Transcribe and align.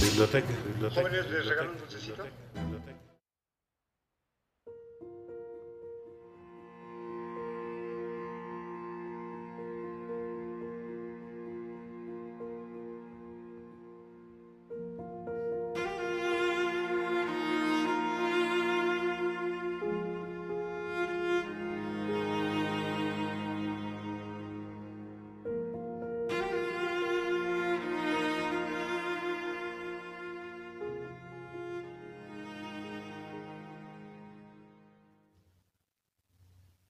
Biblioteca. 0.00 0.48
Biblioteca. 0.66 1.08
¿les 1.10 1.46
regalo 1.46 1.72
un 1.72 1.78
dulcecito? 1.78 2.24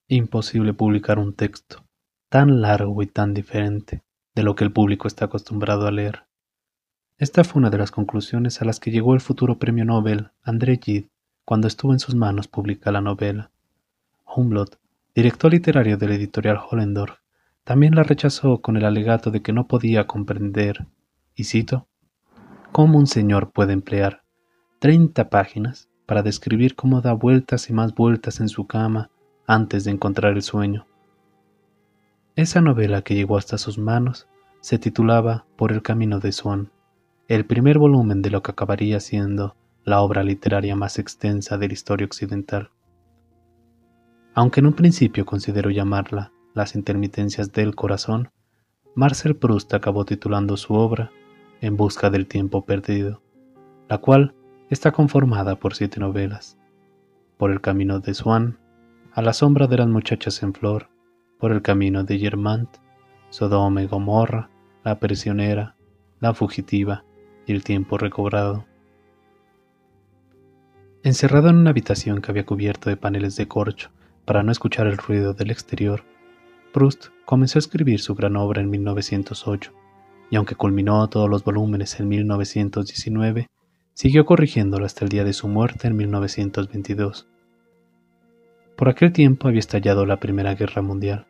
Imposible 0.09 0.73
publicar 0.73 1.19
un 1.19 1.35
texto 1.35 1.85
tan 2.29 2.61
largo 2.61 3.03
y 3.03 3.07
tan 3.09 3.35
diferente 3.35 4.05
de 4.37 4.45
lo 4.45 4.55
que 4.55 4.63
el 4.63 4.71
público 4.71 5.09
está 5.09 5.25
acostumbrado 5.25 5.85
a 5.85 5.91
leer. 5.91 6.27
Esta 7.19 7.43
fue 7.43 7.59
una 7.59 7.71
de 7.71 7.79
las 7.79 7.91
conclusiones 7.91 8.63
a 8.63 8.65
las 8.65 8.79
que 8.79 8.93
llegó 8.93 9.15
el 9.15 9.21
futuro 9.21 9.59
premio 9.59 9.85
Nobel 9.85 10.31
André 10.45 10.79
Gide 10.81 11.09
cuando 11.45 11.67
estuvo 11.67 11.93
en 11.93 11.99
sus 11.99 12.15
manos 12.15 12.47
publicar 12.47 12.93
la 12.93 13.01
novela. 13.01 13.51
Humboldt, 14.25 14.77
director 15.13 15.51
literario 15.51 15.97
del 15.97 16.13
editorial 16.13 16.59
Hollendorf, 16.59 17.19
también 17.65 17.97
la 17.97 18.05
rechazó 18.05 18.63
con 18.63 18.77
el 18.77 18.85
alegato 18.85 19.33
de 19.33 19.43
que 19.43 19.53
no 19.53 19.67
podía 19.67 20.07
comprender, 20.07 20.87
y 21.35 21.45
cito, 21.45 21.89
cómo 22.71 22.97
un 22.97 23.09
señor 23.09 23.51
puede 23.51 23.73
emplear 23.73 24.23
treinta 24.79 25.31
páginas 25.31 25.89
para 26.07 26.23
describir 26.23 26.77
cómo 26.77 27.01
da 27.01 27.13
vueltas 27.13 27.71
y 27.71 27.73
más 27.73 27.93
vueltas 27.93 28.39
en 28.39 28.49
su 28.49 28.69
cama 28.69 29.11
antes 29.47 29.85
de 29.85 29.93
encontrar 29.93 30.33
el 30.35 30.43
sueño. 30.43 30.87
Esa 32.35 32.61
novela 32.61 33.03
que 33.03 33.15
llegó 33.15 33.39
hasta 33.39 33.59
sus 33.59 33.79
manos 33.79 34.29
se 34.61 34.79
titulaba 34.79 35.47
Por 35.57 35.73
el 35.73 35.83
camino 35.83 36.21
de 36.21 36.33
Swan, 36.33 36.71
el 37.29 37.47
primer 37.47 37.79
volumen 37.79 38.23
de 38.23 38.31
lo 38.31 38.43
que 38.43 38.53
acabaría 38.53 39.01
siendo 39.01 39.57
la 39.85 40.01
obra 40.01 40.23
literaria 40.23 40.77
más 40.77 40.99
extensa 40.99 41.59
de 41.59 41.69
la 41.69 41.75
historia 41.75 42.07
occidental. 42.07 42.71
Aunque 44.35 44.61
en 44.61 44.67
un 44.67 44.75
principio 44.75 45.25
consideró 45.25 45.71
llamarla 45.71 46.33
Las 46.55 46.75
intermitencias 46.75 47.53
del 47.53 47.75
corazón, 47.75 48.31
Marcel 48.95 49.37
Proust 49.37 49.73
acabó 49.75 50.05
titulando 50.05 50.57
su 50.57 50.75
obra 50.75 51.11
En 51.61 51.77
busca 51.77 52.11
del 52.11 52.27
tiempo 52.27 52.65
perdido, 52.65 53.23
la 53.89 53.99
cual 53.99 54.35
está 54.69 54.91
conformada 54.93 55.57
por 55.57 55.75
siete 55.75 56.01
novelas. 56.01 56.59
Por 57.39 57.51
el 57.51 57.61
camino 57.61 58.01
de 58.01 58.15
Swan, 58.15 58.59
a 59.17 59.23
la 59.23 59.33
sombra 59.33 59.67
de 59.67 59.79
las 59.79 59.89
muchachas 59.89 60.43
en 60.43 60.53
flor, 60.53 60.91
por 61.39 61.51
el 61.51 61.63
camino 61.63 62.05
de 62.05 62.19
Germant, 62.19 62.69
Sodoma 63.31 63.83
y 63.83 63.87
Gomorra, 63.87 64.51
la 64.85 65.01
prisionera, 65.01 65.75
la 66.21 66.35
fugitiva 66.35 67.03
y 67.47 67.55
el 67.55 67.65
tiempo 67.65 67.97
recobrado. 67.97 68.67
Encerrado 71.03 71.49
en 71.49 71.57
una 71.57 71.71
habitación 71.71 72.21
que 72.21 72.31
había 72.31 72.45
cubierto 72.45 72.91
de 72.91 72.99
paneles 72.99 73.37
de 73.37 73.49
corcho 73.49 73.91
para 74.27 74.43
no 74.43 74.53
escuchar 74.53 74.87
el 74.87 74.99
ruido 74.99 75.33
del 75.33 75.51
exterior, 75.51 76.05
Proust 76.75 77.07
comenzó 77.25 77.57
a 77.57 77.61
escribir 77.61 78.01
su 78.01 78.15
gran 78.15 78.37
obra 78.37 78.61
en 78.61 78.69
1908, 78.69 79.73
y 80.31 80.37
aunque 80.37 80.57
culminó 80.57 81.09
todos 81.09 81.31
los 81.31 81.43
volúmenes 81.43 81.99
en 82.01 82.09
1919, 82.09 83.47
siguió 83.95 84.27
corrigiéndolo 84.27 84.85
hasta 84.85 85.07
el 85.07 85.09
día 85.09 85.25
de 85.25 85.33
su 85.33 85.49
muerte 85.49 85.89
en 85.89 85.97
1922. 85.97 87.27
Por 88.77 88.91
aquel 88.91 89.13
tiempo 89.13 89.49
había 89.49 89.61
estallado 89.61 90.05
la 90.05 90.21
Primera 90.21 90.55
Guerra 90.55 90.83
Mundial, 90.83 91.27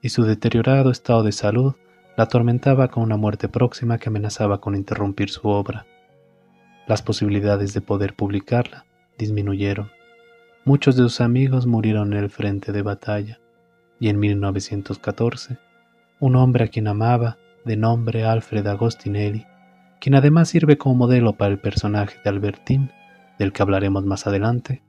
y 0.00 0.08
su 0.08 0.24
deteriorado 0.24 0.90
estado 0.90 1.22
de 1.22 1.32
salud 1.32 1.74
la 2.16 2.24
atormentaba 2.24 2.88
con 2.88 3.02
una 3.02 3.18
muerte 3.18 3.48
próxima 3.48 3.98
que 3.98 4.08
amenazaba 4.08 4.62
con 4.62 4.74
interrumpir 4.74 5.28
su 5.28 5.46
obra. 5.46 5.84
Las 6.86 7.02
posibilidades 7.02 7.74
de 7.74 7.82
poder 7.82 8.14
publicarla 8.14 8.86
disminuyeron. 9.18 9.90
Muchos 10.64 10.96
de 10.96 11.02
sus 11.02 11.20
amigos 11.20 11.66
murieron 11.66 12.14
en 12.14 12.18
el 12.20 12.30
frente 12.30 12.72
de 12.72 12.80
batalla, 12.80 13.40
y 14.00 14.08
en 14.08 14.18
1914, 14.18 15.58
un 16.18 16.36
hombre 16.36 16.64
a 16.64 16.68
quien 16.68 16.88
amaba, 16.88 17.36
de 17.66 17.76
nombre 17.76 18.24
Alfred 18.24 18.66
Agostinelli, 18.66 19.44
quien 20.00 20.14
además 20.14 20.48
sirve 20.48 20.78
como 20.78 20.94
modelo 20.94 21.34
para 21.34 21.52
el 21.52 21.58
personaje 21.58 22.18
de 22.24 22.30
Albertine, 22.30 22.90
del 23.38 23.52
que 23.52 23.62
hablaremos 23.62 24.06
más 24.06 24.26
adelante, 24.26 24.82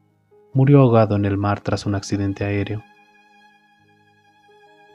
murió 0.53 0.81
ahogado 0.81 1.15
en 1.15 1.25
el 1.25 1.37
mar 1.37 1.61
tras 1.61 1.85
un 1.85 1.95
accidente 1.95 2.43
aéreo. 2.43 2.83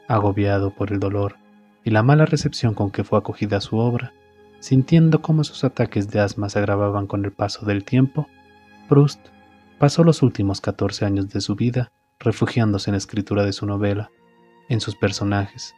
Agobiado 0.07 0.71
por 0.71 0.91
el 0.91 0.99
dolor 0.99 1.37
y 1.83 1.91
la 1.91 2.03
mala 2.03 2.25
recepción 2.25 2.73
con 2.73 2.91
que 2.91 3.03
fue 3.03 3.19
acogida 3.19 3.61
su 3.61 3.77
obra, 3.77 4.13
sintiendo 4.59 5.21
cómo 5.21 5.43
sus 5.43 5.63
ataques 5.63 6.09
de 6.09 6.19
asma 6.19 6.49
se 6.49 6.59
agravaban 6.59 7.07
con 7.07 7.25
el 7.25 7.31
paso 7.31 7.65
del 7.65 7.83
tiempo, 7.83 8.27
Proust 8.87 9.19
pasó 9.79 10.03
los 10.03 10.21
últimos 10.21 10.61
14 10.61 11.05
años 11.05 11.29
de 11.29 11.41
su 11.41 11.55
vida 11.55 11.91
refugiándose 12.19 12.89
en 12.89 12.93
la 12.93 12.99
escritura 12.99 13.43
de 13.43 13.53
su 13.53 13.65
novela, 13.65 14.09
en 14.69 14.79
sus 14.79 14.95
personajes, 14.95 15.75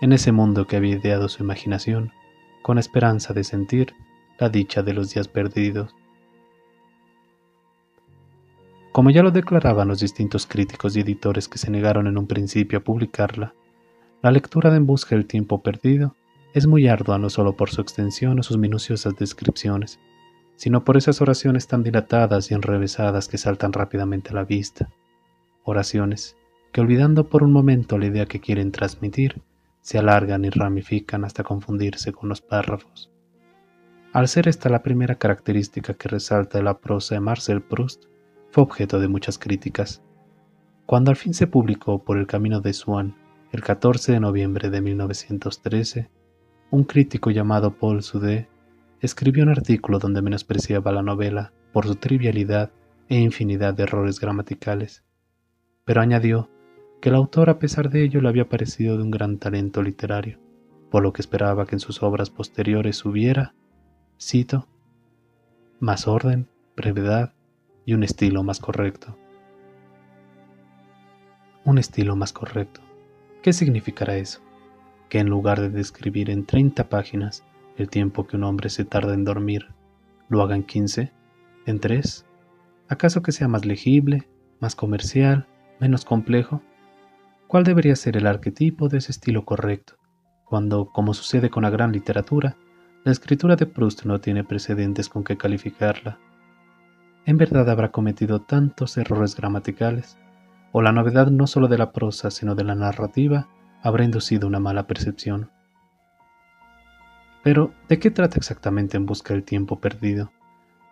en 0.00 0.12
ese 0.12 0.32
mundo 0.32 0.66
que 0.66 0.76
había 0.76 0.96
ideado 0.96 1.28
su 1.28 1.42
imaginación, 1.42 2.12
con 2.62 2.78
esperanza 2.78 3.34
de 3.34 3.44
sentir 3.44 3.94
la 4.38 4.48
dicha 4.48 4.82
de 4.82 4.94
los 4.94 5.12
días 5.12 5.28
perdidos. 5.28 5.94
Como 8.92 9.10
ya 9.10 9.22
lo 9.22 9.30
declaraban 9.30 9.88
los 9.88 10.00
distintos 10.00 10.46
críticos 10.46 10.96
y 10.96 11.00
editores 11.00 11.48
que 11.48 11.58
se 11.58 11.70
negaron 11.70 12.06
en 12.06 12.18
un 12.18 12.26
principio 12.26 12.78
a 12.78 12.82
publicarla, 12.82 13.54
la 14.22 14.30
lectura 14.30 14.70
de 14.70 14.76
En 14.76 14.86
busca 14.86 15.14
del 15.14 15.26
tiempo 15.26 15.62
perdido 15.62 16.16
es 16.52 16.66
muy 16.66 16.88
ardua 16.88 17.18
no 17.18 17.30
solo 17.30 17.56
por 17.56 17.70
su 17.70 17.80
extensión 17.80 18.38
o 18.40 18.42
sus 18.42 18.58
minuciosas 18.58 19.14
descripciones, 19.16 20.00
sino 20.56 20.84
por 20.84 20.96
esas 20.96 21.20
oraciones 21.20 21.68
tan 21.68 21.82
dilatadas 21.82 22.50
y 22.50 22.54
enrevesadas 22.54 23.28
que 23.28 23.38
saltan 23.38 23.72
rápidamente 23.72 24.30
a 24.30 24.34
la 24.34 24.44
vista. 24.44 24.90
Oraciones 25.64 26.36
que 26.72 26.80
olvidando 26.80 27.28
por 27.28 27.42
un 27.42 27.52
momento 27.52 27.98
la 27.98 28.06
idea 28.06 28.26
que 28.26 28.40
quieren 28.40 28.72
transmitir, 28.72 29.42
se 29.80 29.98
alargan 29.98 30.44
y 30.44 30.50
ramifican 30.50 31.24
hasta 31.24 31.42
confundirse 31.42 32.12
con 32.12 32.28
los 32.28 32.40
párrafos. 32.40 33.10
Al 34.12 34.28
ser 34.28 34.48
esta 34.48 34.68
la 34.68 34.82
primera 34.82 35.14
característica 35.14 35.94
que 35.94 36.08
resalta 36.08 36.58
de 36.58 36.64
la 36.64 36.78
prosa 36.78 37.14
de 37.14 37.20
Marcel 37.20 37.62
Proust, 37.62 38.09
fue 38.50 38.64
objeto 38.64 38.98
de 38.98 39.08
muchas 39.08 39.38
críticas. 39.38 40.02
Cuando 40.86 41.10
al 41.10 41.16
fin 41.16 41.34
se 41.34 41.46
publicó 41.46 42.02
Por 42.02 42.18
el 42.18 42.26
Camino 42.26 42.60
de 42.60 42.72
Swan, 42.72 43.14
el 43.52 43.62
14 43.62 44.12
de 44.12 44.20
noviembre 44.20 44.70
de 44.70 44.80
1913, 44.80 46.10
un 46.70 46.84
crítico 46.84 47.30
llamado 47.30 47.76
Paul 47.76 48.02
Sudé 48.02 48.48
escribió 49.00 49.44
un 49.44 49.50
artículo 49.50 49.98
donde 49.98 50.22
menospreciaba 50.22 50.92
la 50.92 51.02
novela 51.02 51.52
por 51.72 51.86
su 51.86 51.96
trivialidad 51.96 52.70
e 53.08 53.18
infinidad 53.18 53.74
de 53.74 53.84
errores 53.84 54.20
gramaticales, 54.20 55.04
pero 55.84 56.00
añadió 56.00 56.48
que 57.00 57.08
el 57.08 57.14
autor 57.14 57.50
a 57.50 57.58
pesar 57.58 57.90
de 57.90 58.04
ello 58.04 58.20
le 58.20 58.28
había 58.28 58.48
parecido 58.48 58.96
de 58.96 59.02
un 59.02 59.10
gran 59.10 59.38
talento 59.38 59.82
literario, 59.82 60.38
por 60.90 61.02
lo 61.02 61.12
que 61.12 61.22
esperaba 61.22 61.66
que 61.66 61.76
en 61.76 61.80
sus 61.80 62.02
obras 62.02 62.30
posteriores 62.30 63.04
hubiera, 63.04 63.54
cito, 64.20 64.68
más 65.80 66.06
orden, 66.06 66.48
brevedad 66.76 67.32
y 67.84 67.94
un 67.94 68.02
estilo 68.02 68.42
más 68.42 68.60
correcto. 68.60 69.16
Un 71.64 71.78
estilo 71.78 72.16
más 72.16 72.32
correcto. 72.32 72.80
¿Qué 73.42 73.52
significará 73.52 74.16
eso? 74.16 74.40
Que 75.08 75.18
en 75.18 75.28
lugar 75.28 75.60
de 75.60 75.70
describir 75.70 76.30
en 76.30 76.46
30 76.46 76.88
páginas 76.88 77.44
el 77.76 77.88
tiempo 77.88 78.26
que 78.26 78.36
un 78.36 78.44
hombre 78.44 78.70
se 78.70 78.84
tarda 78.84 79.14
en 79.14 79.24
dormir, 79.24 79.68
lo 80.28 80.42
haga 80.42 80.56
en 80.56 80.62
15, 80.62 81.12
en 81.66 81.80
3? 81.80 82.26
¿Acaso 82.88 83.22
que 83.22 83.32
sea 83.32 83.48
más 83.48 83.64
legible, 83.64 84.28
más 84.60 84.74
comercial, 84.74 85.46
menos 85.80 86.04
complejo? 86.04 86.62
¿Cuál 87.46 87.64
debería 87.64 87.96
ser 87.96 88.16
el 88.16 88.26
arquetipo 88.26 88.88
de 88.88 88.98
ese 88.98 89.12
estilo 89.12 89.44
correcto, 89.44 89.94
cuando, 90.44 90.86
como 90.86 91.14
sucede 91.14 91.50
con 91.50 91.62
la 91.62 91.70
gran 91.70 91.92
literatura, 91.92 92.56
la 93.04 93.12
escritura 93.12 93.56
de 93.56 93.66
Proust 93.66 94.04
no 94.04 94.20
tiene 94.20 94.44
precedentes 94.44 95.08
con 95.08 95.24
que 95.24 95.36
calificarla? 95.36 96.18
¿En 97.30 97.38
verdad 97.38 97.70
habrá 97.70 97.92
cometido 97.92 98.40
tantos 98.40 98.98
errores 98.98 99.36
gramaticales? 99.36 100.18
¿O 100.72 100.82
la 100.82 100.90
novedad 100.90 101.28
no 101.28 101.46
solo 101.46 101.68
de 101.68 101.78
la 101.78 101.92
prosa, 101.92 102.28
sino 102.28 102.56
de 102.56 102.64
la 102.64 102.74
narrativa, 102.74 103.46
habrá 103.84 104.02
inducido 104.02 104.48
una 104.48 104.58
mala 104.58 104.88
percepción? 104.88 105.48
Pero, 107.44 107.72
¿de 107.88 108.00
qué 108.00 108.10
trata 108.10 108.36
exactamente 108.36 108.96
en 108.96 109.06
busca 109.06 109.32
del 109.32 109.44
tiempo 109.44 109.78
perdido? 109.78 110.32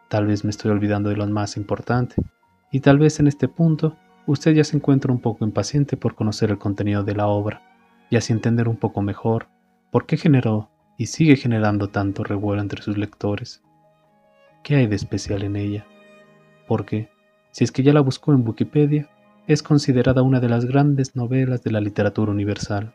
Tal 0.07 0.29
vez 0.29 0.45
me 0.45 0.51
estoy 0.51 0.71
olvidando 0.71 1.11
de 1.11 1.17
lo 1.17 1.27
más 1.27 1.57
importante, 1.57 2.15
y 2.71 2.79
tal 2.79 3.01
vez 3.01 3.19
en 3.19 3.27
este 3.27 3.49
punto 3.49 3.97
usted 4.29 4.55
ya 4.55 4.63
se 4.63 4.77
encuentra 4.77 5.13
un 5.13 5.21
poco 5.21 5.45
impaciente 5.45 5.97
por 5.97 6.15
conocer 6.15 6.51
el 6.51 6.59
contenido 6.59 7.03
de 7.03 7.17
la 7.17 7.27
obra, 7.27 7.63
y 8.11 8.17
así 8.17 8.33
entender 8.33 8.69
un 8.69 8.77
poco 8.77 9.03
mejor 9.03 9.49
por 9.91 10.07
qué 10.07 10.17
generó 10.17 10.71
y 10.99 11.07
sigue 11.07 11.35
generando 11.35 11.89
tanto 11.89 12.23
revuelo 12.23 12.63
entre 12.63 12.81
sus 12.81 12.97
lectores. 12.97 13.61
¿Qué 14.63 14.77
hay 14.77 14.87
de 14.87 14.95
especial 14.95 15.43
en 15.43 15.57
ella? 15.57 15.85
Porque, 16.69 17.09
si 17.51 17.65
es 17.65 17.73
que 17.73 17.83
ya 17.83 17.93
la 17.93 18.01
buscó 18.01 18.33
en 18.33 18.47
Wikipedia, 18.47 19.09
es 19.49 19.63
considerada 19.63 20.23
una 20.23 20.39
de 20.39 20.51
las 20.51 20.67
grandes 20.67 21.17
novelas 21.17 21.65
de 21.65 21.73
la 21.73 21.81
literatura 21.81 22.31
universal. 22.31 22.95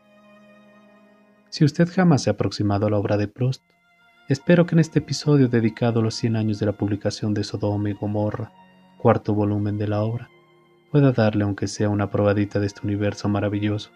Si 1.50 1.66
usted 1.66 1.90
jamás 1.92 2.24
se 2.24 2.30
ha 2.30 2.34
aproximado 2.34 2.86
a 2.86 2.92
la 2.92 2.98
obra 2.98 3.18
de 3.18 3.28
Proust, 3.28 3.64
espero 4.30 4.66
que 4.66 4.76
en 4.76 4.80
este 4.80 5.00
episodio 5.00 5.48
dedicado 5.48 6.00
a 6.00 6.04
los 6.04 6.14
100 6.16 6.36
años 6.36 6.60
de 6.60 6.68
la 6.68 6.74
publicación 6.74 7.34
de 7.34 7.44
Sodoma 7.44 7.90
y 7.90 7.94
Gomorra, 7.94 8.52
cuarto 9.00 9.34
volumen 9.34 9.80
de 9.80 9.88
la 9.88 10.04
obra, 10.04 10.30
pueda 10.92 11.12
darle 11.12 11.44
aunque 11.44 11.68
sea 11.68 11.90
una 11.90 12.12
probadita 12.12 12.60
de 12.60 12.68
este 12.68 12.82
universo 12.84 13.28
maravilloso, 13.28 13.90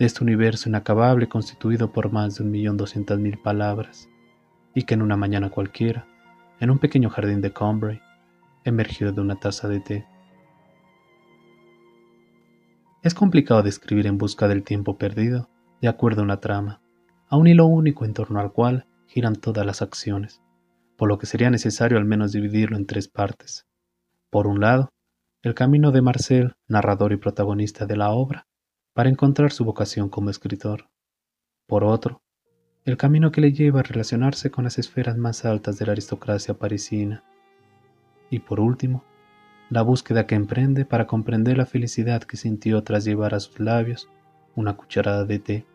de 0.00 0.06
este 0.06 0.24
universo 0.24 0.68
inacabable 0.68 1.28
constituido 1.28 1.92
por 1.92 2.10
más 2.10 2.36
de 2.36 2.44
un 2.44 2.50
millón 2.50 2.76
doscientas 2.76 3.20
mil 3.20 3.38
palabras, 3.38 4.08
y 4.74 4.82
que 4.82 4.94
en 4.94 5.02
una 5.02 5.16
mañana 5.16 5.50
cualquiera, 5.50 6.06
en 6.58 6.70
un 6.70 6.78
pequeño 6.78 7.08
jardín 7.08 7.40
de 7.40 7.52
Combray, 7.52 8.00
emergió 8.68 9.12
de 9.12 9.20
una 9.20 9.36
taza 9.36 9.68
de 9.68 9.80
té. 9.80 10.06
Es 13.02 13.14
complicado 13.14 13.62
describir 13.62 14.06
en 14.06 14.18
busca 14.18 14.48
del 14.48 14.64
tiempo 14.64 14.98
perdido, 14.98 15.48
de 15.80 15.88
acuerdo 15.88 16.22
a 16.22 16.24
una 16.24 16.40
trama, 16.40 16.80
a 17.28 17.36
un 17.36 17.46
hilo 17.46 17.66
único 17.66 18.04
en 18.04 18.14
torno 18.14 18.40
al 18.40 18.52
cual 18.52 18.86
giran 19.06 19.36
todas 19.36 19.64
las 19.64 19.82
acciones, 19.82 20.42
por 20.96 21.08
lo 21.08 21.18
que 21.18 21.26
sería 21.26 21.50
necesario 21.50 21.98
al 21.98 22.04
menos 22.04 22.32
dividirlo 22.32 22.76
en 22.76 22.86
tres 22.86 23.08
partes. 23.08 23.66
Por 24.30 24.46
un 24.46 24.60
lado, 24.60 24.90
el 25.42 25.54
camino 25.54 25.92
de 25.92 26.02
Marcel, 26.02 26.56
narrador 26.66 27.12
y 27.12 27.16
protagonista 27.16 27.86
de 27.86 27.96
la 27.96 28.10
obra, 28.10 28.46
para 28.92 29.08
encontrar 29.08 29.52
su 29.52 29.64
vocación 29.64 30.08
como 30.08 30.30
escritor. 30.30 30.88
Por 31.66 31.84
otro, 31.84 32.20
el 32.84 32.96
camino 32.96 33.30
que 33.30 33.40
le 33.40 33.52
lleva 33.52 33.80
a 33.80 33.84
relacionarse 33.84 34.50
con 34.50 34.64
las 34.64 34.78
esferas 34.78 35.16
más 35.16 35.44
altas 35.44 35.78
de 35.78 35.86
la 35.86 35.92
aristocracia 35.92 36.54
parisina. 36.54 37.22
Y 38.30 38.40
por 38.40 38.60
último, 38.60 39.04
la 39.70 39.82
búsqueda 39.82 40.26
que 40.26 40.34
emprende 40.34 40.84
para 40.84 41.06
comprender 41.06 41.58
la 41.58 41.66
felicidad 41.66 42.22
que 42.22 42.36
sintió 42.36 42.82
tras 42.82 43.04
llevar 43.04 43.34
a 43.34 43.40
sus 43.40 43.60
labios 43.60 44.08
una 44.54 44.76
cucharada 44.76 45.24
de 45.24 45.38
té. 45.38 45.66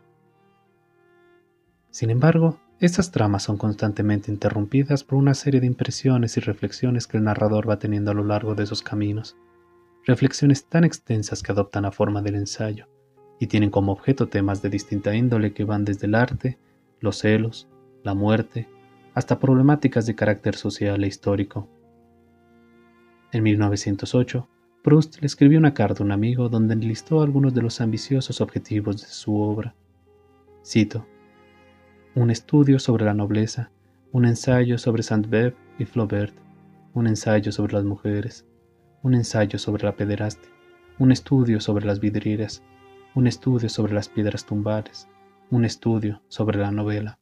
Sin 1.90 2.10
embargo, 2.10 2.60
estas 2.80 3.12
tramas 3.12 3.44
son 3.44 3.58
constantemente 3.58 4.32
interrumpidas 4.32 5.04
por 5.04 5.18
una 5.18 5.36
serie 5.36 5.62
de 5.62 5.68
impresiones 5.68 6.36
y 6.38 6.40
reflexiones 6.42 7.08
que 7.08 7.18
el 7.18 7.24
narrador 7.24 7.70
va 7.70 7.80
teniendo 7.80 8.12
a 8.12 8.14
lo 8.14 8.24
largo 8.24 8.56
de 8.56 8.64
esos 8.64 8.82
caminos, 8.82 9.38
reflexiones 10.06 10.66
tan 10.66 10.84
extensas 10.84 11.44
que 11.44 11.52
adoptan 11.52 11.84
la 11.84 11.92
forma 11.92 12.22
del 12.22 12.36
ensayo 12.36 12.88
y 13.40 13.48
tienen 13.48 13.70
como 13.70 13.92
objeto 13.92 14.28
temas 14.28 14.62
de 14.62 14.70
distinta 14.70 15.16
índole 15.16 15.54
que 15.54 15.66
van 15.66 15.86
desde 15.86 16.08
el 16.08 16.16
arte, 16.16 16.58
los 17.00 17.20
celos, 17.20 17.70
la 18.04 18.14
muerte, 18.14 18.68
hasta 19.14 19.40
problemáticas 19.40 20.06
de 20.06 20.16
carácter 20.16 20.56
social 20.56 21.04
e 21.04 21.08
histórico. 21.08 21.70
En 23.34 23.42
1908, 23.42 24.48
Proust 24.84 25.20
le 25.20 25.26
escribió 25.26 25.58
una 25.58 25.74
carta 25.74 26.04
a 26.04 26.06
un 26.06 26.12
amigo 26.12 26.50
donde 26.50 26.76
enlistó 26.76 27.24
algunos 27.24 27.56
de 27.56 27.64
los 27.64 27.82
ambiciosos 27.82 28.42
objetivos 28.42 29.02
de 29.02 29.08
su 29.08 29.42
obra. 29.42 29.74
Cito, 30.64 31.08
un 32.14 32.30
estudio 32.30 32.78
sobre 32.78 33.06
la 33.06 33.16
nobleza, 33.16 33.72
un 34.12 34.26
ensayo 34.26 34.78
sobre 34.78 35.02
Saint-Beuve 35.02 35.56
y 35.80 35.86
Flaubert, 35.86 36.36
un 36.94 37.08
ensayo 37.08 37.52
sobre 37.52 37.74
las 37.74 37.86
mujeres, 37.86 38.46
un 39.02 39.16
ensayo 39.16 39.58
sobre 39.58 39.86
la 39.86 39.96
pederastia, 39.96 40.52
un 41.00 41.12
estudio 41.12 41.60
sobre 41.60 41.88
las 41.88 42.00
vidrieras, 42.00 42.62
un 43.16 43.26
estudio 43.26 43.68
sobre 43.68 43.96
las 43.96 44.10
piedras 44.10 44.46
tumbales, 44.46 45.08
un 45.50 45.66
estudio 45.66 46.22
sobre 46.28 46.60
la 46.60 46.70
novela. 46.70 47.18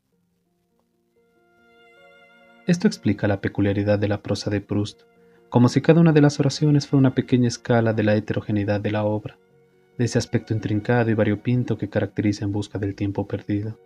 Esto 2.67 2.87
explica 2.87 3.29
la 3.29 3.39
peculiaridad 3.39 3.97
de 3.97 4.09
la 4.09 4.21
prosa 4.21 4.49
de 4.49 4.59
Proust, 4.59 5.03
como 5.51 5.67
si 5.67 5.81
cada 5.81 5.99
una 5.99 6.13
de 6.13 6.21
las 6.21 6.39
oraciones 6.39 6.87
fuera 6.87 7.01
una 7.01 7.13
pequeña 7.13 7.49
escala 7.49 7.91
de 7.91 8.03
la 8.03 8.15
heterogeneidad 8.15 8.79
de 8.79 8.89
la 8.89 9.03
obra, 9.03 9.37
de 9.97 10.05
ese 10.05 10.17
aspecto 10.17 10.53
intrincado 10.53 11.11
y 11.11 11.13
variopinto 11.13 11.77
que 11.77 11.89
caracteriza 11.89 12.45
en 12.45 12.53
busca 12.53 12.79
del 12.79 12.95
tiempo 12.95 13.27
perdido. 13.27 13.77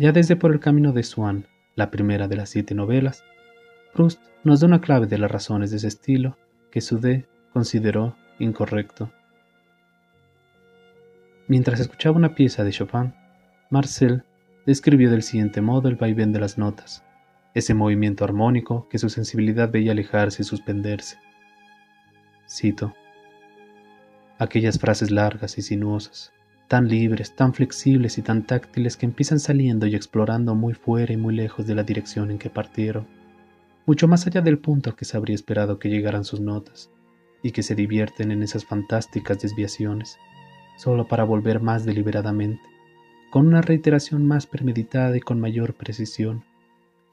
Ya 0.00 0.10
desde 0.10 0.34
por 0.34 0.50
el 0.50 0.58
camino 0.58 0.92
de 0.92 1.04
Swann, 1.04 1.46
la 1.76 1.92
primera 1.92 2.26
de 2.26 2.34
las 2.34 2.50
siete 2.50 2.74
novelas, 2.74 3.22
Proust 3.94 4.20
nos 4.42 4.58
da 4.58 4.66
una 4.66 4.80
clave 4.80 5.06
de 5.06 5.18
las 5.18 5.30
razones 5.30 5.70
de 5.70 5.76
ese 5.76 5.86
estilo 5.86 6.36
que 6.72 6.80
Sudé 6.80 7.28
consideró 7.52 8.16
incorrecto. 8.40 9.12
Mientras 11.46 11.78
escuchaba 11.78 12.16
una 12.16 12.34
pieza 12.34 12.64
de 12.64 12.72
Chopin, 12.72 13.14
Marcel 13.70 14.24
describió 14.66 15.08
del 15.08 15.22
siguiente 15.22 15.60
modo 15.60 15.88
el 15.88 15.94
vaivén 15.94 16.32
de 16.32 16.40
las 16.40 16.58
notas, 16.58 17.04
ese 17.58 17.74
movimiento 17.74 18.24
armónico 18.24 18.88
que 18.88 18.98
su 18.98 19.08
sensibilidad 19.08 19.70
veía 19.70 19.92
alejarse 19.92 20.42
y 20.42 20.44
suspenderse. 20.44 21.18
Cito. 22.48 22.94
Aquellas 24.38 24.78
frases 24.78 25.10
largas 25.10 25.58
y 25.58 25.62
sinuosas, 25.62 26.32
tan 26.68 26.88
libres, 26.88 27.34
tan 27.34 27.52
flexibles 27.54 28.18
y 28.18 28.22
tan 28.22 28.44
táctiles 28.44 28.96
que 28.96 29.06
empiezan 29.06 29.40
saliendo 29.40 29.86
y 29.86 29.94
explorando 29.94 30.54
muy 30.54 30.74
fuera 30.74 31.12
y 31.12 31.16
muy 31.16 31.34
lejos 31.34 31.66
de 31.66 31.74
la 31.74 31.82
dirección 31.82 32.30
en 32.30 32.38
que 32.38 32.50
partieron 32.50 33.06
mucho 33.88 34.06
más 34.06 34.26
allá 34.26 34.42
del 34.42 34.58
punto 34.58 34.94
que 34.94 35.06
se 35.06 35.16
habría 35.16 35.34
esperado 35.34 35.78
que 35.78 35.88
llegaran 35.88 36.22
sus 36.22 36.40
notas, 36.40 36.90
y 37.42 37.52
que 37.52 37.62
se 37.62 37.74
divierten 37.74 38.30
en 38.30 38.42
esas 38.42 38.66
fantásticas 38.66 39.40
desviaciones, 39.40 40.18
solo 40.76 41.08
para 41.08 41.24
volver 41.24 41.60
más 41.60 41.86
deliberadamente, 41.86 42.60
con 43.30 43.46
una 43.46 43.62
reiteración 43.62 44.26
más 44.26 44.46
premeditada 44.46 45.16
y 45.16 45.20
con 45.20 45.40
mayor 45.40 45.72
precisión, 45.72 46.44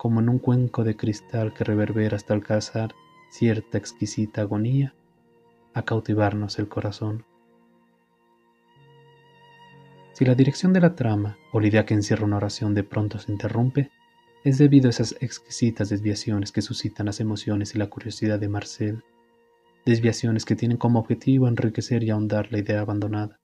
como 0.05 0.19
en 0.19 0.29
un 0.29 0.37
cuenco 0.37 0.83
de 0.83 0.95
cristal 0.95 1.51
que 1.51 1.63
reverbera 1.63 2.15
hasta 2.15 2.35
alcanzar 2.35 2.93
cierta 3.31 3.79
exquisita 3.79 4.41
agonía, 4.41 4.93
a 5.73 5.81
cautivarnos 5.81 6.59
el 6.59 6.67
corazón. 6.67 7.25
Si 10.13 10.23
la 10.23 10.35
dirección 10.35 10.73
de 10.73 10.81
la 10.81 10.93
trama 10.93 11.39
o 11.51 11.59
la 11.59 11.65
idea 11.65 11.87
que 11.87 11.95
encierra 11.95 12.23
una 12.23 12.37
oración 12.37 12.75
de 12.75 12.83
pronto 12.83 13.17
se 13.17 13.31
interrumpe, 13.31 13.89
es 14.43 14.59
debido 14.59 14.89
a 14.89 14.91
esas 14.91 15.15
exquisitas 15.21 15.89
desviaciones 15.89 16.51
que 16.51 16.61
suscitan 16.61 17.07
las 17.07 17.19
emociones 17.19 17.73
y 17.73 17.79
la 17.79 17.87
curiosidad 17.87 18.37
de 18.37 18.47
Marcel, 18.47 19.03
desviaciones 19.87 20.45
que 20.45 20.55
tienen 20.55 20.77
como 20.77 20.99
objetivo 20.99 21.47
enriquecer 21.47 22.03
y 22.03 22.11
ahondar 22.11 22.51
la 22.51 22.59
idea 22.59 22.81
abandonada, 22.81 23.39